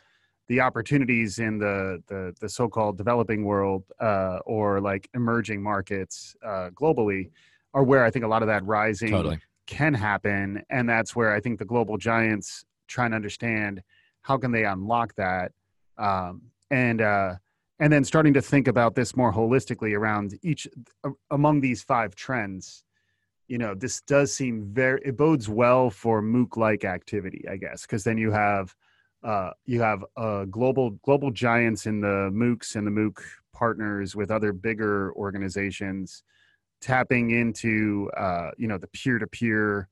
the 0.49 0.61
opportunities 0.61 1.38
in 1.38 1.59
the 1.59 2.03
the, 2.07 2.35
the 2.40 2.49
so-called 2.49 2.99
developing 2.99 3.44
world 3.44 3.85
uh, 4.01 4.38
or 4.44 4.81
like 4.81 5.09
emerging 5.14 5.62
markets 5.62 6.37
uh, 6.44 6.70
globally 6.75 7.31
are 7.73 7.83
where 7.83 8.05
I 8.05 8.11
think 8.11 8.25
a 8.25 8.29
lot 8.29 8.42
of 8.42 8.49
that 8.49 8.64
rising 8.64 9.11
Totally. 9.11 9.40
can 9.66 9.94
happen 9.94 10.62
and 10.68 10.88
that's 10.88 11.16
where 11.16 11.33
i 11.33 11.40
think 11.40 11.59
the 11.59 11.64
global 11.64 11.97
giants 11.97 12.64
trying 12.87 13.11
to 13.11 13.16
understand 13.16 13.83
how 14.20 14.37
can 14.37 14.53
they 14.53 14.64
unlock 14.64 15.14
that 15.14 15.53
um, 15.97 16.42
and 16.70 17.01
uh, 17.01 17.35
and 17.81 17.93
then 17.93 18.05
starting 18.05 18.35
to 18.35 18.43
think 18.43 18.69
about 18.69 18.95
this 18.95 19.17
more 19.17 19.33
holistically 19.33 19.97
around 19.97 20.39
each 20.43 20.67
among 21.31 21.61
these 21.61 21.83
five 21.83 22.15
trends 22.15 22.85
you 23.49 23.59
know 23.59 23.75
this 23.75 24.01
does 24.03 24.33
seem 24.33 24.65
very 24.73 25.01
it 25.05 25.17
bodes 25.17 25.49
well 25.49 25.91
for 25.91 26.23
mooc 26.23 26.57
like 26.57 26.85
activity 26.85 27.45
i 27.51 27.57
guess 27.57 27.83
because 27.83 28.05
then 28.05 28.19
you 28.19 28.31
have 28.31 28.75
uh, 29.23 29.53
you 29.65 29.81
have 29.81 30.05
uh, 30.19 30.45
global 30.45 30.91
global 31.03 31.31
giants 31.31 31.87
in 31.87 32.01
the 32.01 32.31
moocs 32.31 32.77
and 32.77 32.87
the 32.87 32.91
mooc 32.91 33.23
partners 33.55 34.15
with 34.15 34.31
other 34.31 34.53
bigger 34.53 35.15
organizations 35.15 36.23
tapping 36.83 37.31
into 37.31 38.11
uh, 38.17 38.51
you 38.59 38.69
know 38.69 38.77
the 38.77 38.89
peer-to-peer 38.89 39.89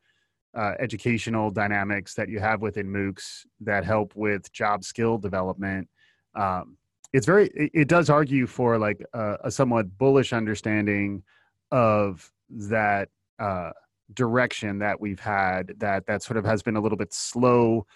uh, 0.54 0.74
educational 0.78 1.50
dynamics 1.50 2.14
that 2.14 2.28
you 2.28 2.38
have 2.38 2.60
within 2.60 2.86
MOOCs 2.86 3.46
that 3.60 3.84
help 3.84 4.14
with 4.14 4.52
job 4.52 4.84
skill 4.84 5.16
development. 5.16 5.88
Um, 6.34 6.76
it's 7.12 7.26
very 7.26 7.48
it, 7.54 7.88
does 7.88 8.08
argue 8.08 8.46
for 8.46 8.78
like 8.78 9.04
a, 9.12 9.36
a 9.44 9.50
somewhat 9.50 9.98
bullish 9.98 10.32
understanding 10.32 11.22
of 11.70 12.30
that 12.50 13.08
uh, 13.38 13.70
direction 14.14 14.78
that 14.78 15.00
we've 15.00 15.20
had 15.20 15.74
that 15.78 16.06
that 16.06 16.22
sort 16.22 16.36
of 16.36 16.44
has 16.44 16.62
been 16.62 16.76
a 16.76 16.80
little 16.80 16.98
bit 16.98 17.12
slow 17.12 17.86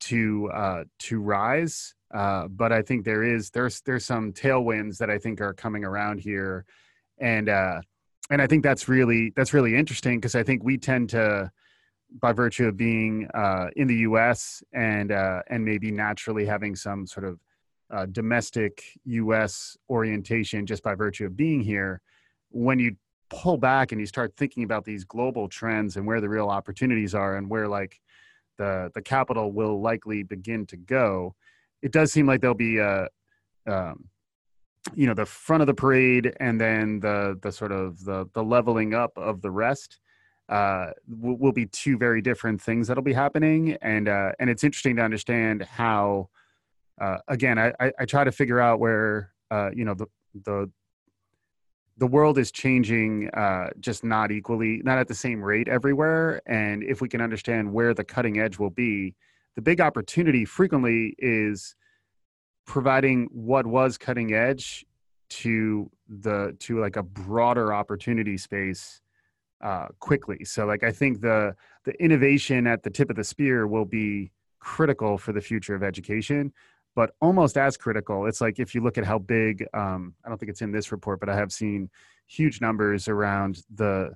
to 0.00 0.50
uh, 0.52 0.84
to 1.00 1.20
rise. 1.20 1.94
Uh, 2.12 2.46
but 2.48 2.72
I 2.72 2.82
think 2.82 3.04
there 3.04 3.24
is 3.24 3.50
there's 3.50 3.80
there's 3.82 4.04
some 4.04 4.32
tailwinds 4.32 4.98
that 4.98 5.10
I 5.10 5.18
think 5.18 5.40
are 5.40 5.54
coming 5.54 5.84
around 5.84 6.20
here, 6.20 6.64
and 7.18 7.48
uh, 7.48 7.80
and 8.30 8.40
I 8.40 8.46
think 8.46 8.62
that's 8.62 8.88
really 8.88 9.32
that's 9.34 9.52
really 9.52 9.76
interesting 9.76 10.18
because 10.18 10.34
I 10.34 10.42
think 10.42 10.62
we 10.62 10.78
tend 10.78 11.10
to, 11.10 11.50
by 12.20 12.32
virtue 12.32 12.66
of 12.66 12.76
being 12.76 13.28
uh, 13.34 13.68
in 13.74 13.88
the 13.88 13.96
U.S. 13.96 14.62
and 14.72 15.10
uh, 15.10 15.42
and 15.48 15.64
maybe 15.64 15.90
naturally 15.90 16.46
having 16.46 16.76
some 16.76 17.06
sort 17.06 17.26
of 17.26 17.40
uh, 17.94 18.06
domestic 18.06 18.82
U.S. 19.04 19.76
orientation 19.88 20.66
just 20.66 20.82
by 20.82 20.94
virtue 20.94 21.26
of 21.26 21.36
being 21.36 21.60
here, 21.60 22.00
when 22.50 22.78
you 22.78 22.96
pull 23.30 23.56
back 23.56 23.92
and 23.92 24.00
you 24.00 24.06
start 24.06 24.34
thinking 24.36 24.64
about 24.64 24.84
these 24.84 25.04
global 25.04 25.48
trends 25.48 25.96
and 25.96 26.06
where 26.06 26.20
the 26.20 26.28
real 26.28 26.48
opportunities 26.48 27.14
are 27.14 27.36
and 27.36 27.48
where 27.48 27.68
like 27.68 28.00
the 28.58 28.90
the 28.94 29.02
capital 29.02 29.52
will 29.52 29.80
likely 29.80 30.22
begin 30.22 30.66
to 30.66 30.76
go, 30.76 31.34
it 31.82 31.92
does 31.92 32.12
seem 32.12 32.26
like 32.26 32.40
there'll 32.40 32.54
be 32.54 32.78
a 32.78 33.08
um, 33.66 34.08
you 34.94 35.06
know 35.06 35.14
the 35.14 35.24
front 35.24 35.62
of 35.62 35.66
the 35.66 35.74
parade 35.74 36.34
and 36.40 36.60
then 36.60 37.00
the 37.00 37.38
the 37.42 37.52
sort 37.52 37.72
of 37.72 38.04
the 38.04 38.26
the 38.34 38.42
leveling 38.42 38.92
up 38.92 39.12
of 39.16 39.40
the 39.40 39.50
rest 39.50 39.98
uh 40.50 40.90
will, 41.08 41.38
will 41.38 41.52
be 41.52 41.64
two 41.66 41.96
very 41.96 42.20
different 42.20 42.60
things 42.60 42.86
that'll 42.86 43.02
be 43.02 43.14
happening 43.14 43.78
and 43.80 44.10
uh 44.10 44.30
and 44.38 44.50
it's 44.50 44.62
interesting 44.62 44.96
to 44.96 45.02
understand 45.02 45.62
how 45.62 46.28
uh 47.00 47.18
again 47.28 47.58
i 47.58 47.72
i, 47.80 48.04
try 48.04 48.24
to 48.24 48.32
figure 48.32 48.60
out 48.60 48.78
where 48.78 49.32
uh 49.50 49.70
you 49.74 49.84
know 49.84 49.94
the 49.94 50.06
the 50.44 50.70
the 51.96 52.06
world 52.06 52.38
is 52.38 52.50
changing 52.50 53.30
uh, 53.30 53.68
just 53.78 54.02
not 54.02 54.32
equally, 54.32 54.82
not 54.84 54.98
at 54.98 55.06
the 55.06 55.14
same 55.14 55.42
rate 55.42 55.68
everywhere. 55.68 56.40
And 56.46 56.82
if 56.82 57.00
we 57.00 57.08
can 57.08 57.20
understand 57.20 57.72
where 57.72 57.94
the 57.94 58.04
cutting 58.04 58.38
edge 58.38 58.58
will 58.58 58.70
be, 58.70 59.14
the 59.54 59.62
big 59.62 59.80
opportunity 59.80 60.44
frequently 60.44 61.14
is 61.18 61.76
providing 62.66 63.28
what 63.30 63.66
was 63.66 63.96
cutting 63.96 64.34
edge 64.34 64.84
to 65.28 65.90
the 66.08 66.56
to 66.60 66.80
like 66.80 66.96
a 66.96 67.02
broader 67.02 67.72
opportunity 67.72 68.36
space 68.36 69.00
uh, 69.62 69.86
quickly. 70.00 70.44
So 70.44 70.66
like 70.66 70.82
I 70.82 70.90
think 70.90 71.20
the 71.20 71.54
the 71.84 71.92
innovation 72.02 72.66
at 72.66 72.82
the 72.82 72.90
tip 72.90 73.10
of 73.10 73.16
the 73.16 73.24
spear 73.24 73.66
will 73.66 73.84
be 73.84 74.32
critical 74.58 75.18
for 75.18 75.32
the 75.32 75.40
future 75.40 75.74
of 75.74 75.82
education, 75.82 76.52
but 76.94 77.14
almost 77.20 77.56
as 77.56 77.76
critical. 77.76 78.26
It's 78.26 78.40
like 78.40 78.58
if 78.58 78.74
you 78.74 78.82
look 78.82 78.98
at 78.98 79.04
how 79.04 79.18
big 79.18 79.66
um, 79.74 80.14
I 80.24 80.28
don't 80.28 80.38
think 80.38 80.50
it's 80.50 80.62
in 80.62 80.72
this 80.72 80.92
report, 80.92 81.20
but 81.20 81.28
I 81.28 81.36
have 81.36 81.52
seen 81.52 81.90
huge 82.26 82.60
numbers 82.60 83.08
around 83.08 83.62
the 83.74 84.12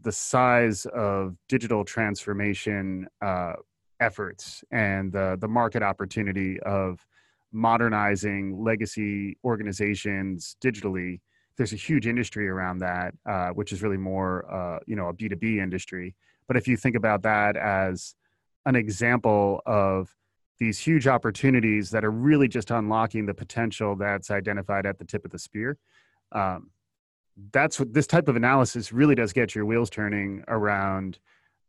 the 0.00 0.12
size 0.12 0.86
of 0.94 1.36
digital 1.48 1.84
transformation 1.84 3.08
uh, 3.20 3.54
efforts 4.00 4.62
and 4.70 5.12
the 5.12 5.36
the 5.40 5.48
market 5.48 5.82
opportunity 5.82 6.60
of 6.60 7.04
modernizing 7.52 8.62
legacy 8.62 9.36
organizations 9.44 10.56
digitally 10.62 11.20
there's 11.56 11.72
a 11.72 11.76
huge 11.76 12.06
industry 12.06 12.48
around 12.48 12.78
that 12.78 13.14
uh, 13.28 13.48
which 13.48 13.72
is 13.72 13.82
really 13.82 13.96
more 13.96 14.44
uh, 14.52 14.78
you 14.86 14.94
know 14.94 15.08
a 15.08 15.14
b2b 15.14 15.58
industry 15.58 16.14
but 16.46 16.56
if 16.56 16.68
you 16.68 16.76
think 16.76 16.94
about 16.94 17.22
that 17.22 17.56
as 17.56 18.14
an 18.66 18.76
example 18.76 19.60
of 19.66 20.14
these 20.58 20.78
huge 20.78 21.06
opportunities 21.06 21.90
that 21.90 22.04
are 22.04 22.10
really 22.10 22.48
just 22.48 22.70
unlocking 22.70 23.26
the 23.26 23.34
potential 23.34 23.94
that's 23.94 24.30
identified 24.30 24.86
at 24.86 24.98
the 24.98 25.04
tip 25.04 25.24
of 25.24 25.30
the 25.30 25.38
spear 25.38 25.78
um, 26.32 26.70
that's 27.52 27.78
what 27.78 27.92
this 27.92 28.06
type 28.06 28.28
of 28.28 28.36
analysis 28.36 28.92
really 28.92 29.14
does 29.14 29.32
get 29.32 29.54
your 29.54 29.64
wheels 29.64 29.90
turning 29.90 30.42
around 30.48 31.18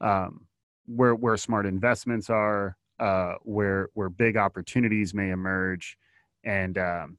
um, 0.02 0.46
where 0.88 1.16
where 1.16 1.38
smart 1.38 1.66
investments 1.66 2.30
are, 2.30 2.76
uh, 3.00 3.34
where 3.44 3.90
where 3.94 4.10
big 4.10 4.38
opportunities 4.38 5.14
may 5.14 5.30
emerge, 5.30 5.98
and 6.44 6.78
um, 6.78 7.18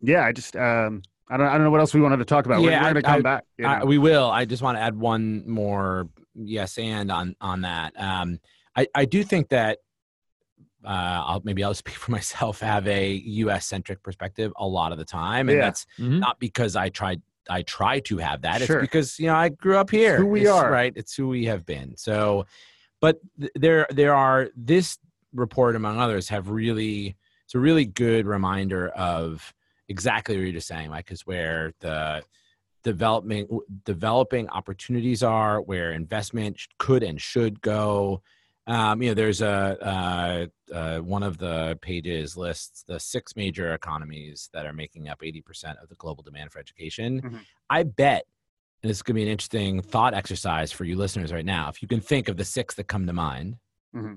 yeah, 0.00 0.24
I 0.24 0.32
just 0.32 0.56
um, 0.56 1.02
I 1.28 1.36
don't 1.36 1.46
I 1.46 1.52
don't 1.52 1.64
know 1.64 1.70
what 1.70 1.80
else 1.80 1.94
we 1.94 2.00
wanted 2.00 2.18
to 2.18 2.24
talk 2.24 2.46
about. 2.46 2.62
Yeah, 2.62 2.82
we're, 2.82 2.92
going 2.92 2.94
to 2.94 3.02
come 3.02 3.14
I, 3.14 3.20
back. 3.20 3.44
You 3.58 3.64
know? 3.64 3.70
I, 3.70 3.84
we 3.84 3.98
will. 3.98 4.30
I 4.30 4.44
just 4.44 4.62
want 4.62 4.78
to 4.78 4.82
add 4.82 4.96
one 4.96 5.48
more 5.48 6.08
yes 6.34 6.78
and 6.78 7.12
on 7.12 7.36
on 7.40 7.62
that. 7.62 7.92
Um, 8.00 8.40
I 8.74 8.86
I 8.94 9.04
do 9.04 9.22
think 9.22 9.50
that. 9.50 9.78
Uh, 10.84 11.22
I'll 11.26 11.42
maybe 11.44 11.62
I'll 11.64 11.74
speak 11.84 11.94
for 11.94 12.10
myself. 12.10 12.60
Have 12.60 12.86
a 12.88 13.12
U.S. 13.14 13.66
centric 13.66 14.02
perspective 14.02 14.52
a 14.56 14.66
lot 14.66 14.92
of 14.92 14.98
the 14.98 15.04
time, 15.04 15.48
and 15.48 15.58
yeah. 15.58 15.64
that's 15.64 15.86
mm-hmm. 15.98 16.18
not 16.18 16.38
because 16.38 16.76
I 16.76 16.88
tried 16.88 17.22
I 17.48 17.62
try 17.62 18.00
to 18.00 18.18
have 18.18 18.42
that. 18.42 18.62
Sure. 18.62 18.78
It's 18.78 18.82
because 18.82 19.18
you 19.18 19.26
know 19.26 19.34
I 19.34 19.48
grew 19.50 19.76
up 19.76 19.90
here. 19.90 20.14
It's 20.14 20.22
who 20.22 20.28
we 20.28 20.42
it's, 20.42 20.50
are, 20.50 20.70
right? 20.70 20.92
It's 20.96 21.14
who 21.14 21.28
we 21.28 21.46
have 21.46 21.66
been. 21.66 21.96
So, 21.96 22.46
but 23.00 23.20
th- 23.38 23.52
there 23.54 23.86
there 23.90 24.14
are 24.14 24.48
this 24.56 24.98
report 25.32 25.76
among 25.76 26.00
others 26.00 26.28
have 26.28 26.48
really 26.48 27.16
it's 27.44 27.54
a 27.54 27.58
really 27.58 27.84
good 27.84 28.26
reminder 28.26 28.88
of 28.90 29.52
exactly 29.88 30.36
what 30.36 30.42
you're 30.42 30.52
just 30.52 30.68
saying, 30.68 30.90
like 30.90 31.10
is 31.10 31.26
where 31.26 31.72
the 31.80 32.22
development 32.84 33.50
developing 33.84 34.48
opportunities 34.48 35.22
are, 35.22 35.60
where 35.60 35.90
investment 35.90 36.60
could 36.78 37.02
and 37.02 37.20
should 37.20 37.60
go. 37.60 38.22
Um, 38.70 39.02
you 39.02 39.08
know, 39.08 39.14
there's 39.14 39.42
a 39.42 39.76
uh, 39.84 40.46
uh, 40.72 40.98
one 41.00 41.24
of 41.24 41.38
the 41.38 41.76
pages 41.82 42.36
lists 42.36 42.84
the 42.86 43.00
six 43.00 43.34
major 43.34 43.74
economies 43.74 44.48
that 44.52 44.64
are 44.64 44.72
making 44.72 45.08
up 45.08 45.20
80% 45.22 45.82
of 45.82 45.88
the 45.88 45.96
global 45.96 46.22
demand 46.22 46.52
for 46.52 46.60
education. 46.60 47.20
Mm-hmm. 47.20 47.36
I 47.68 47.82
bet, 47.82 48.26
and 48.84 48.90
this 48.90 48.98
is 48.98 49.02
going 49.02 49.14
to 49.14 49.18
be 49.18 49.22
an 49.24 49.28
interesting 49.28 49.82
thought 49.82 50.14
exercise 50.14 50.70
for 50.70 50.84
you 50.84 50.96
listeners 50.96 51.32
right 51.32 51.44
now. 51.44 51.68
If 51.68 51.82
you 51.82 51.88
can 51.88 52.00
think 52.00 52.28
of 52.28 52.36
the 52.36 52.44
six 52.44 52.76
that 52.76 52.84
come 52.84 53.08
to 53.08 53.12
mind, 53.12 53.56
mm-hmm. 53.92 54.14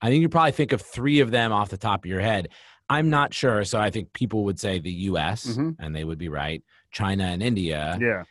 I 0.00 0.08
think 0.08 0.20
you 0.20 0.28
probably 0.28 0.50
think 0.50 0.72
of 0.72 0.82
three 0.82 1.20
of 1.20 1.30
them 1.30 1.52
off 1.52 1.68
the 1.68 1.78
top 1.78 2.04
of 2.04 2.10
your 2.10 2.20
head. 2.20 2.48
I'm 2.88 3.08
not 3.08 3.32
sure, 3.32 3.62
so 3.64 3.78
I 3.78 3.90
think 3.90 4.12
people 4.12 4.42
would 4.46 4.58
say 4.58 4.80
the 4.80 4.90
U.S. 4.90 5.46
Mm-hmm. 5.46 5.80
and 5.80 5.94
they 5.94 6.02
would 6.02 6.18
be 6.18 6.28
right. 6.28 6.60
China 6.90 7.22
and 7.26 7.40
India. 7.40 7.96
Yeah 8.00 8.24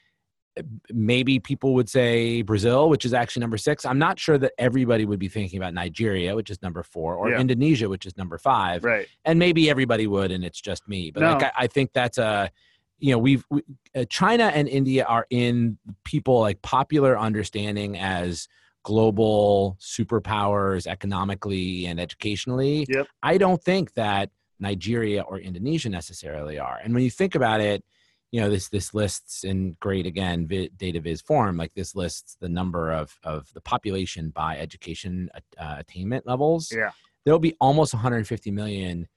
maybe 0.92 1.40
people 1.40 1.74
would 1.74 1.90
say 1.90 2.42
Brazil, 2.42 2.90
which 2.90 3.06
is 3.06 3.14
actually 3.14 3.42
number 3.42 3.58
six. 3.58 3.86
I'm 3.86 4.00
not 4.00 4.20
sure 4.20 4.38
that 4.38 4.52
everybody 4.58 5.06
would 5.06 5.20
be 5.20 5.30
thinking 5.30 5.58
about 5.58 5.74
Nigeria, 5.74 6.36
which 6.36 6.50
is 6.50 6.62
number 6.62 6.84
four, 6.84 7.16
or 7.16 7.30
yeah. 7.30 7.40
Indonesia, 7.40 7.88
which 7.88 8.06
is 8.06 8.18
number 8.18 8.38
five. 8.38 8.84
Right. 8.84 9.08
And 9.24 9.40
maybe 9.40 9.70
everybody 9.70 10.08
would, 10.08 10.32
and 10.32 10.44
it's 10.44 10.60
just 10.60 10.88
me. 10.88 11.12
But 11.12 11.22
no. 11.22 11.34
like, 11.34 11.44
I, 11.44 11.52
I, 11.60 11.68
think 11.68 11.94
that's 11.94 12.18
a, 12.18 12.52
you 13.00 13.12
know, 13.12 13.18
we've 13.18 13.46
we, 13.50 13.64
uh, 13.96 14.06
China 14.10 14.46
and 14.54 14.68
India 14.68 15.06
are 15.06 15.26
in 15.30 15.78
people 16.04 16.40
like 16.42 16.62
popular 16.62 17.18
understanding 17.18 17.98
as 17.98 18.48
global 18.84 19.78
superpowers 19.80 20.86
economically 20.88 21.86
and 21.86 22.00
educationally. 22.00 22.86
Yep. 22.90 23.08
I 23.24 23.38
don't 23.38 23.64
think 23.64 23.94
that 23.94 24.32
Nigeria 24.60 25.22
or 25.22 25.40
Indonesia 25.40 25.90
necessarily 25.90 26.60
are. 26.60 26.80
And 26.84 26.94
when 26.94 27.04
you 27.04 27.10
think 27.10 27.36
about 27.36 27.62
it 27.62 27.84
you 28.32 28.40
know 28.40 28.50
this 28.50 28.70
this 28.70 28.94
lists 28.94 29.44
in 29.44 29.76
great 29.80 30.06
again 30.06 30.48
data 30.78 31.00
viz 31.02 31.22
form 31.22 31.58
like 31.58 31.74
this 31.74 31.96
lists 31.96 32.38
the 32.40 32.50
number 32.50 32.92
of 32.92 33.20
of 33.24 33.52
the 33.54 33.62
population 33.62 34.30
by 34.30 34.58
education 34.58 35.30
uh, 35.60 35.76
attainment 35.78 36.26
levels. 36.26 36.72
Yeah. 36.72 36.92
There'll 37.24 37.40
be 37.40 37.56
almost 37.62 37.94
150 37.94 38.50
million 38.52 39.08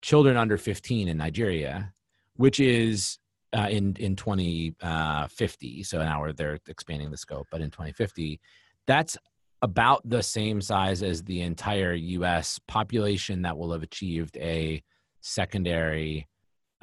children 0.00 0.36
under 0.36 0.56
15 0.56 1.08
in 1.08 1.16
nigeria 1.16 1.92
which 2.36 2.58
is 2.60 3.18
uh, 3.56 3.68
in 3.70 3.94
in 3.98 4.16
2050 4.16 4.76
uh, 4.82 5.84
so 5.84 5.98
now 5.98 6.32
they're 6.32 6.58
expanding 6.66 7.10
the 7.10 7.16
scope 7.16 7.46
but 7.50 7.60
in 7.60 7.70
2050 7.70 8.40
that's 8.86 9.16
about 9.62 10.02
the 10.08 10.22
same 10.22 10.60
size 10.60 11.04
as 11.04 11.22
the 11.22 11.40
entire 11.42 11.94
us 11.94 12.58
population 12.66 13.42
that 13.42 13.56
will 13.56 13.72
have 13.72 13.84
achieved 13.84 14.36
a 14.38 14.82
secondary 15.20 16.26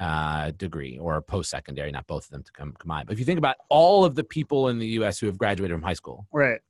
uh, 0.00 0.50
degree 0.52 0.98
or 0.98 1.20
post 1.20 1.50
secondary, 1.50 1.92
not 1.92 2.06
both 2.06 2.24
of 2.24 2.30
them 2.30 2.42
to 2.42 2.52
come 2.52 2.72
combine. 2.78 3.04
But 3.06 3.12
if 3.12 3.18
you 3.18 3.24
think 3.24 3.38
about 3.38 3.56
all 3.68 4.04
of 4.04 4.14
the 4.14 4.24
people 4.24 4.68
in 4.68 4.78
the 4.78 4.86
U.S. 4.86 5.18
who 5.18 5.26
have 5.26 5.38
graduated 5.38 5.74
from 5.74 5.82
high 5.82 5.94
school, 5.94 6.26
right, 6.32 6.60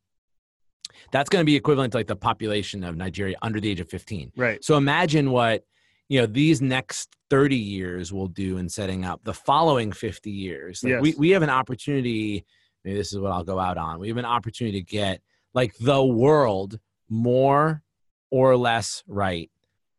that's 1.13 1.31
going 1.31 1.41
to 1.41 1.47
be 1.47 1.55
equivalent 1.57 1.93
to 1.93 1.99
like 1.99 2.09
the 2.09 2.17
population 2.17 2.83
of 2.83 2.97
Nigeria 2.97 3.37
under 3.41 3.61
the 3.61 3.71
age 3.71 3.81
of 3.81 3.89
15. 3.89 4.33
Right. 4.37 4.63
So 4.65 4.77
imagine 4.77 5.31
what 5.31 5.65
you 6.09 6.21
know 6.21 6.27
these 6.27 6.61
next 6.61 7.17
30 7.31 7.57
years 7.57 8.13
will 8.13 8.27
do 8.27 8.59
in 8.59 8.69
setting 8.69 9.05
up 9.05 9.21
the 9.23 9.35
following 9.35 9.93
50 9.93 10.31
years. 10.31 10.83
Like 10.83 10.91
yes. 10.91 11.03
we 11.03 11.15
we 11.17 11.31
have 11.31 11.43
an 11.43 11.51
opportunity. 11.51 12.45
Maybe 12.85 12.97
this 12.97 13.13
is 13.13 13.19
what 13.21 13.31
I'll 13.31 13.45
go 13.45 13.61
out 13.61 13.79
on. 13.79 14.01
We 14.01 14.09
have 14.09 14.17
an 14.17 14.25
opportunity 14.25 14.81
to 14.81 14.85
get 14.85 15.21
like 15.55 15.77
the 15.79 16.05
world 16.05 16.79
more 17.09 17.83
or 18.31 18.57
less 18.57 19.05
right 19.07 19.51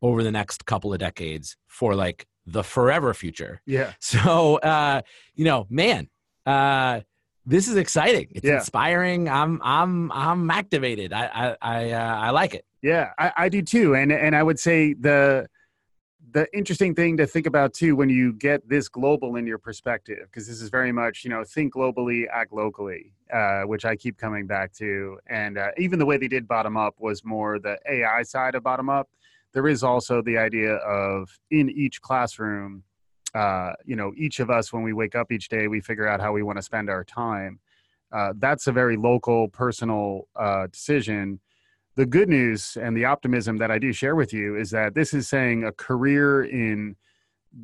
over 0.02 0.24
the 0.24 0.32
next 0.32 0.66
couple 0.66 0.94
of 0.94 1.00
decades 1.00 1.58
for 1.68 1.96
like 1.96 2.26
the 2.46 2.64
forever 2.64 3.14
future. 3.14 3.62
Yeah. 3.66 3.94
So, 4.00 4.58
uh, 4.58 5.02
you 5.36 5.46
know, 5.46 5.68
man, 5.70 6.10
uh, 6.46 7.02
this 7.46 7.68
is 7.68 7.76
exciting. 7.76 8.28
It's 8.32 8.46
yeah. 8.46 8.56
inspiring. 8.56 9.30
I'm, 9.30 9.62
I'm, 9.64 10.12
I'm 10.12 10.52
activated. 10.52 11.14
I, 11.14 11.26
I, 11.26 11.58
I, 11.62 11.92
uh, 11.92 12.16
I 12.18 12.30
like 12.32 12.54
it. 12.54 12.66
Yeah, 12.82 13.12
I, 13.18 13.32
I 13.38 13.50
do 13.50 13.62
too. 13.62 13.96
And, 13.96 14.12
and 14.12 14.36
I 14.36 14.44
would 14.44 14.60
say 14.60 14.94
the, 14.94 15.48
the 16.34 16.48
interesting 16.56 16.96
thing 16.96 17.18
to 17.18 17.28
think 17.28 17.46
about 17.46 17.74
too 17.74 17.96
when 17.96 18.10
you 18.10 18.34
get 18.34 18.68
this 18.68 18.88
global 18.88 19.36
in 19.36 19.46
your 19.46 19.58
perspective 19.58 20.20
because 20.24 20.48
this 20.48 20.62
is 20.62 20.70
very 20.70 20.92
much 20.92 21.24
you 21.24 21.30
know 21.30 21.44
think 21.44 21.74
globally 21.74 22.26
act 22.32 22.54
locally 22.54 23.14
uh, 23.34 23.64
which 23.64 23.86
i 23.86 23.96
keep 23.96 24.18
coming 24.18 24.48
back 24.48 24.72
to 24.72 25.18
and 25.28 25.58
uh, 25.58 25.70
even 25.78 26.00
the 26.00 26.06
way 26.06 26.18
they 26.18 26.28
did 26.28 26.48
bottom 26.48 26.78
up 26.78 26.96
was 27.00 27.24
more 27.26 27.60
the 27.60 27.78
ai 27.90 28.24
side 28.24 28.56
of 28.56 28.64
bottom 28.64 28.90
up 28.90 29.10
there 29.54 29.68
is 29.68 29.84
also 29.84 30.22
the 30.22 30.38
idea 30.38 30.76
of 30.76 31.30
in 31.50 31.70
each 31.70 32.02
classroom 32.02 32.84
uh, 33.34 33.72
you 33.86 33.96
know 33.96 34.12
each 34.18 34.40
of 34.40 34.50
us 34.50 34.74
when 34.74 34.84
we 34.84 34.94
wake 34.94 35.16
up 35.16 35.32
each 35.32 35.48
day 35.48 35.68
we 35.68 35.80
figure 35.80 36.08
out 36.08 36.20
how 36.20 36.34
we 36.34 36.44
want 36.44 36.58
to 36.58 36.62
spend 36.62 36.90
our 36.90 37.04
time. 37.04 37.60
Uh, 38.12 38.34
that's 38.38 38.68
a 38.68 38.72
very 38.74 38.98
local 38.98 39.48
personal 39.48 40.28
uh, 40.36 40.68
decision. 40.68 41.40
The 41.96 42.06
good 42.06 42.28
news 42.28 42.78
and 42.82 42.96
the 42.96 43.06
optimism 43.06 43.58
that 43.58 43.72
i 43.72 43.78
do 43.78 43.94
share 43.94 44.16
with 44.16 44.34
you 44.34 44.58
is 44.58 44.72
that 44.72 44.96
this 44.96 45.14
is 45.14 45.30
saying 45.30 45.64
a 45.64 45.72
career 45.72 46.44
in 46.44 46.96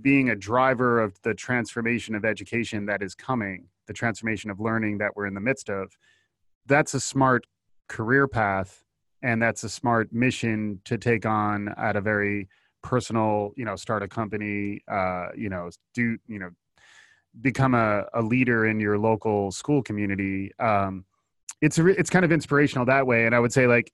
being 0.01 0.29
a 0.29 0.35
driver 0.35 1.01
of 1.01 1.21
the 1.23 1.33
transformation 1.33 2.13
of 2.15 2.25
education 2.25 2.85
that 2.85 3.01
is 3.01 3.15
coming 3.15 3.67
the 3.87 3.93
transformation 3.93 4.49
of 4.51 4.59
learning 4.59 4.99
that 4.99 5.15
we're 5.15 5.25
in 5.25 5.33
the 5.33 5.41
midst 5.41 5.69
of. 5.69 5.97
That's 6.65 6.93
a 6.93 6.99
smart 6.99 7.47
career 7.87 8.27
path 8.27 8.83
and 9.21 9.41
that's 9.41 9.63
a 9.63 9.69
smart 9.69 10.11
mission 10.13 10.79
to 10.85 10.97
take 10.97 11.25
on 11.25 11.69
at 11.77 11.95
a 11.95 12.01
very 12.01 12.47
personal 12.83 13.51
you 13.57 13.65
know 13.65 13.75
start 13.75 14.03
a 14.03 14.07
company 14.07 14.81
uh, 14.87 15.27
you 15.35 15.49
know 15.49 15.69
do 15.93 16.17
you 16.27 16.39
know 16.39 16.49
become 17.41 17.73
a, 17.73 18.05
a 18.13 18.21
leader 18.21 18.65
in 18.65 18.79
your 18.79 18.97
local 18.97 19.51
school 19.51 19.81
community. 19.83 20.51
Um, 20.59 21.05
it's 21.61 21.77
it's 21.79 22.09
kind 22.09 22.25
of 22.25 22.31
inspirational 22.31 22.85
that 22.85 23.07
way. 23.07 23.25
And 23.25 23.33
i 23.33 23.39
would 23.39 23.51
say 23.51 23.65
like 23.67 23.91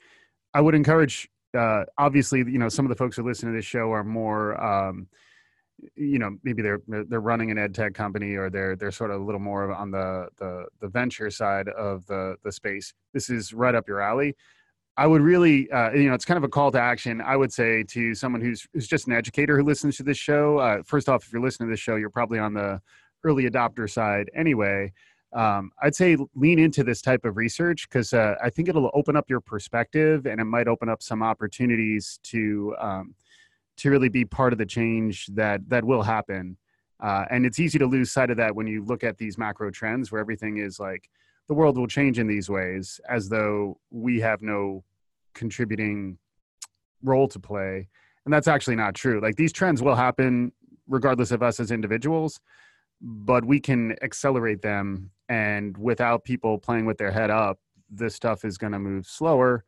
i 0.53 0.59
would 0.59 0.75
encourage 0.75 1.29
uh, 1.57 1.83
obviously 1.97 2.39
you 2.39 2.57
know 2.57 2.67
some 2.67 2.86
of 2.86 2.89
the 2.89 2.95
folks 2.95 3.15
who 3.15 3.23
listen 3.23 3.49
to 3.49 3.55
this 3.55 3.65
show 3.65 3.91
are 3.91 4.03
more 4.03 4.62
um, 4.62 5.07
you 5.95 6.19
know 6.19 6.38
maybe 6.43 6.62
they're 6.62 6.81
they're 6.88 7.21
running 7.21 7.51
an 7.51 7.57
ed 7.57 7.73
tech 7.73 7.93
company 7.93 8.36
or 8.36 8.49
they're 8.49 8.75
they're 8.75 8.91
sort 8.91 9.12
of 9.12 9.21
a 9.21 9.23
little 9.23 9.39
more 9.39 9.71
on 9.73 9.91
the 9.91 10.27
the 10.38 10.65
the 10.81 10.88
venture 10.88 11.29
side 11.29 11.69
of 11.69 12.05
the 12.07 12.36
the 12.43 12.51
space. 12.51 12.93
This 13.13 13.29
is 13.29 13.53
right 13.53 13.75
up 13.75 13.88
your 13.88 14.01
alley 14.01 14.36
I 14.95 15.08
would 15.08 15.21
really, 15.21 15.71
uh, 15.71 15.91
you 15.91 16.08
know, 16.08 16.13
it's 16.13 16.25
kind 16.25 16.38
of 16.38 16.43
a 16.43 16.49
call 16.49 16.71
to 16.71 16.79
action. 16.79 17.19
I 17.19 17.36
would 17.36 17.51
say 17.51 17.84
to 17.84 18.13
someone 18.13 18.41
who's 18.41 18.67
who's 18.73 18.88
just 18.88 19.08
an 19.08 19.13
educator 19.13 19.58
who 19.58 19.63
listens 19.63 19.97
to 19.97 20.03
this 20.03 20.17
show. 20.17 20.60
Uh, 20.60 20.84
first 20.84 21.10
off, 21.10 21.25
if 21.25 21.34
you're 21.34 21.41
listening 21.41 21.69
to 21.69 21.73
this 21.73 21.79
show, 21.79 21.95
you're 21.95 22.12
probably 22.12 22.38
on 22.39 22.53
the 22.53 22.79
early 23.23 23.49
adopter 23.49 23.89
side 23.89 24.29
anyway. 24.36 24.91
Um, 25.34 25.71
I'd 25.82 25.95
say 25.95 26.15
lean 26.36 26.60
into 26.60 26.84
this 26.84 27.01
type 27.01 27.25
of 27.25 27.38
research 27.38 27.89
because 27.89 28.13
uh, 28.13 28.36
I 28.43 28.51
think 28.51 28.69
it'll 28.69 28.91
open 28.93 29.15
up 29.15 29.29
your 29.29 29.41
perspective 29.41 30.27
and 30.27 30.39
it 30.39 30.45
might 30.45 30.67
open 30.67 30.89
up 30.89 31.01
some 31.01 31.23
opportunities 31.23 32.19
to 32.23 32.75
um, 32.79 33.15
to 33.77 33.89
really 33.89 34.10
be 34.10 34.25
part 34.25 34.53
of 34.53 34.60
the 34.60 34.65
change 34.65 35.25
that 35.27 35.67
that 35.69 35.84
will 35.84 36.03
happen. 36.03 36.58
Uh, 36.99 37.25
and 37.32 37.47
it's 37.47 37.60
easy 37.60 37.79
to 37.79 37.88
lose 37.88 38.12
sight 38.12 38.29
of 38.29 38.38
that 38.38 38.56
when 38.56 38.67
you 38.67 38.86
look 38.86 39.03
at 39.03 39.17
these 39.17 39.39
macro 39.39 39.71
trends 39.71 40.12
where 40.12 40.21
everything 40.21 40.58
is 40.58 40.79
like 40.79 41.10
the 41.47 41.53
world 41.53 41.77
will 41.77 41.88
change 41.88 42.19
in 42.19 42.27
these 42.27 42.49
ways 42.49 42.99
as 43.10 43.29
though 43.29 43.77
we 43.91 44.19
have 44.19 44.41
no 44.41 44.84
contributing 45.34 46.17
role 47.03 47.27
to 47.27 47.39
play. 47.39 47.88
And 48.25 48.34
that's 48.34 48.47
actually 48.47 48.77
not 48.77 48.95
true. 48.95 49.19
Like 49.21 49.36
these 49.36 49.51
trends 49.51 49.82
will 49.82 49.95
happen 49.95 50.51
regardless 50.88 51.32
of 51.32 51.43
us 51.43 51.60
as 51.60 51.71
individuals 51.71 52.39
but 53.03 53.43
we 53.43 53.60
can 53.60 53.95
accelerate 54.01 54.62
them. 54.62 55.12
And 55.27 55.77
without 55.77 56.23
people 56.23 56.58
playing 56.58 56.86
with 56.86 56.97
their 56.97 57.12
head 57.12 57.29
up 57.29 57.60
this 57.89 58.15
stuff 58.15 58.43
is 58.43 58.58
going 58.58 58.73
to 58.73 58.79
move 58.79 59.06
slower. 59.06 59.63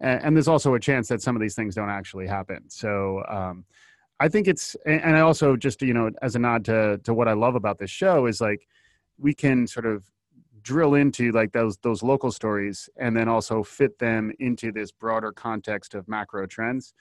And, 0.00 0.22
and, 0.22 0.36
there's 0.36 0.48
also 0.48 0.74
a 0.74 0.80
chance 0.80 1.08
that 1.08 1.20
some 1.20 1.36
of 1.36 1.42
these 1.42 1.54
things 1.54 1.74
don't 1.74 1.90
actually 1.90 2.26
happen. 2.26 2.70
So 2.70 3.22
um, 3.28 3.64
i 4.18 4.28
think 4.28 4.48
it's 4.48 4.76
and 4.86 5.14
i 5.14 5.20
also 5.20 5.56
just 5.56 5.82
you 5.82 5.92
know 5.92 6.10
as 6.22 6.36
a 6.36 6.38
nod 6.38 6.64
to 6.64 6.98
to 7.04 7.12
what 7.12 7.28
i 7.28 7.34
love 7.34 7.54
about 7.54 7.76
this 7.76 7.90
show 7.90 8.24
is 8.24 8.40
like 8.40 8.66
we 9.18 9.34
can 9.34 9.66
sort 9.66 9.84
of 9.84 10.10
drill 10.66 10.94
into 10.94 11.30
like 11.30 11.52
those 11.52 11.76
those 11.78 12.02
local 12.02 12.32
stories 12.32 12.90
and 12.96 13.16
then 13.16 13.28
also 13.28 13.62
fit 13.62 13.96
them 14.00 14.32
into 14.40 14.72
this 14.72 14.90
broader 14.90 15.30
context 15.30 15.94
of 15.94 16.08
macro 16.08 16.44
trends 16.44 16.92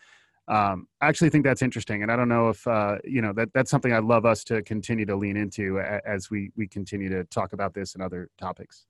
um, 0.47 0.87
I 1.01 1.07
actually 1.07 1.31
think 1.31 1.43
that's 1.43 1.63
interesting, 1.63 2.03
and 2.03 2.11
I 2.11 2.15
don't 2.15 2.29
know 2.29 2.49
if 2.49 2.67
uh, 2.67 2.97
you 3.03 3.19
know 3.21 3.33
that 3.33 3.49
that's 3.53 3.71
something 3.71 3.91
I'd 3.91 4.03
love 4.03 4.25
us 4.25 4.43
to 4.43 4.61
continue 4.61 5.05
to 5.07 5.15
lean 5.15 5.37
into 5.37 5.79
as 5.79 6.29
we 6.29 6.51
we 6.55 6.67
continue 6.67 7.09
to 7.09 7.23
talk 7.25 7.53
about 7.53 7.73
this 7.73 7.95
and 7.95 8.03
other 8.03 8.29
topics. 8.37 8.85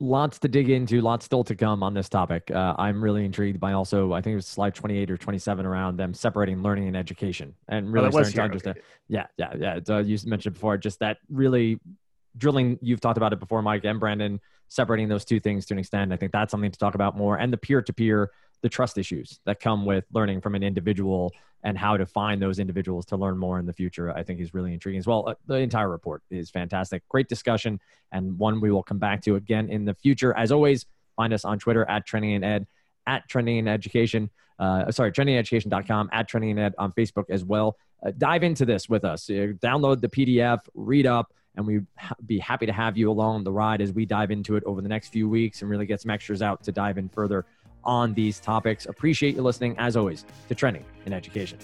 Lots 0.00 0.38
to 0.40 0.48
dig 0.48 0.70
into, 0.70 1.02
lots 1.02 1.26
still 1.26 1.44
to 1.44 1.54
come 1.54 1.82
on 1.82 1.92
this 1.92 2.08
topic. 2.08 2.50
Uh, 2.50 2.74
I'm 2.78 3.04
really 3.04 3.24
intrigued 3.24 3.60
by 3.60 3.74
also, 3.74 4.12
I 4.12 4.22
think 4.22 4.32
it 4.32 4.36
was 4.36 4.46
slide 4.46 4.74
28 4.74 5.08
or 5.08 5.16
27 5.16 5.64
around 5.64 5.98
them 5.98 6.12
separating 6.12 6.62
learning 6.62 6.88
and 6.88 6.96
education, 6.96 7.54
and 7.68 7.92
really 7.92 8.08
oh, 8.08 8.10
starting 8.10 8.32
to 8.32 8.42
understand. 8.42 8.80
Yeah, 9.08 9.26
yeah, 9.36 9.54
yeah. 9.58 9.78
Uh, 9.88 9.98
you 9.98 10.18
mentioned 10.24 10.54
before, 10.54 10.78
just 10.78 11.00
that 11.00 11.18
really 11.28 11.78
drilling 12.36 12.78
you've 12.82 13.00
talked 13.00 13.16
about 13.16 13.32
it 13.32 13.40
before 13.40 13.62
mike 13.62 13.84
and 13.84 14.00
brandon 14.00 14.40
separating 14.68 15.08
those 15.08 15.24
two 15.24 15.40
things 15.40 15.66
to 15.66 15.74
an 15.74 15.78
extent. 15.78 16.12
I 16.12 16.16
think 16.16 16.32
that's 16.32 16.50
something 16.50 16.70
to 16.70 16.78
talk 16.78 16.94
about 16.94 17.16
more. 17.16 17.36
And 17.36 17.52
the 17.52 17.56
peer-to-peer 17.56 18.30
the 18.62 18.68
trust 18.70 18.96
issues 18.96 19.40
that 19.44 19.60
come 19.60 19.84
with 19.84 20.06
learning 20.14 20.40
from 20.40 20.54
an 20.54 20.62
individual 20.62 21.30
and 21.64 21.76
how 21.76 21.98
to 21.98 22.06
find 22.06 22.40
those 22.40 22.58
individuals 22.58 23.04
to 23.04 23.14
learn 23.14 23.36
more 23.36 23.58
in 23.58 23.66
the 23.66 23.74
future 23.74 24.10
i 24.16 24.22
think 24.22 24.40
is 24.40 24.54
really 24.54 24.72
intriguing 24.72 24.98
as 24.98 25.06
well. 25.06 25.28
Uh, 25.28 25.34
the 25.46 25.56
entire 25.56 25.90
report 25.90 26.22
is 26.30 26.48
fantastic. 26.50 27.06
Great 27.10 27.28
discussion 27.28 27.78
and 28.10 28.38
one 28.38 28.62
we 28.62 28.70
will 28.70 28.82
come 28.82 28.98
back 28.98 29.20
to 29.20 29.36
again 29.36 29.68
in 29.68 29.84
the 29.84 29.92
future. 29.92 30.34
As 30.34 30.50
always 30.50 30.86
find 31.14 31.34
us 31.34 31.44
on 31.44 31.58
twitter 31.58 31.84
at 31.90 32.06
trending 32.06 32.30
in 32.30 32.42
ed 32.42 32.66
at 33.06 33.28
trending 33.28 33.58
in 33.58 33.68
education 33.68 34.30
uh, 34.58 34.90
sorry 34.90 35.12
trendingeducation.com 35.12 36.08
at 36.10 36.26
trending 36.26 36.52
in 36.52 36.58
ed 36.58 36.74
on 36.78 36.90
facebook 36.92 37.28
as 37.28 37.44
well. 37.44 37.76
Uh, 38.02 38.12
dive 38.16 38.42
into 38.42 38.64
this 38.64 38.88
with 38.88 39.04
us. 39.04 39.28
Uh, 39.28 39.52
download 39.62 40.00
the 40.00 40.08
pdf 40.08 40.60
read 40.72 41.06
up 41.06 41.34
and 41.56 41.66
we'd 41.66 41.86
be 42.26 42.38
happy 42.38 42.66
to 42.66 42.72
have 42.72 42.96
you 42.96 43.10
along 43.10 43.44
the 43.44 43.52
ride 43.52 43.80
as 43.80 43.92
we 43.92 44.04
dive 44.04 44.30
into 44.30 44.56
it 44.56 44.64
over 44.64 44.80
the 44.80 44.88
next 44.88 45.08
few 45.08 45.28
weeks 45.28 45.62
and 45.62 45.70
really 45.70 45.86
get 45.86 46.00
some 46.00 46.10
extras 46.10 46.42
out 46.42 46.62
to 46.64 46.72
dive 46.72 46.98
in 46.98 47.08
further 47.08 47.44
on 47.84 48.14
these 48.14 48.40
topics. 48.40 48.86
Appreciate 48.86 49.34
you 49.34 49.42
listening, 49.42 49.74
as 49.78 49.96
always, 49.96 50.24
to 50.48 50.54
Trending 50.54 50.84
in 51.06 51.12
Education. 51.12 51.58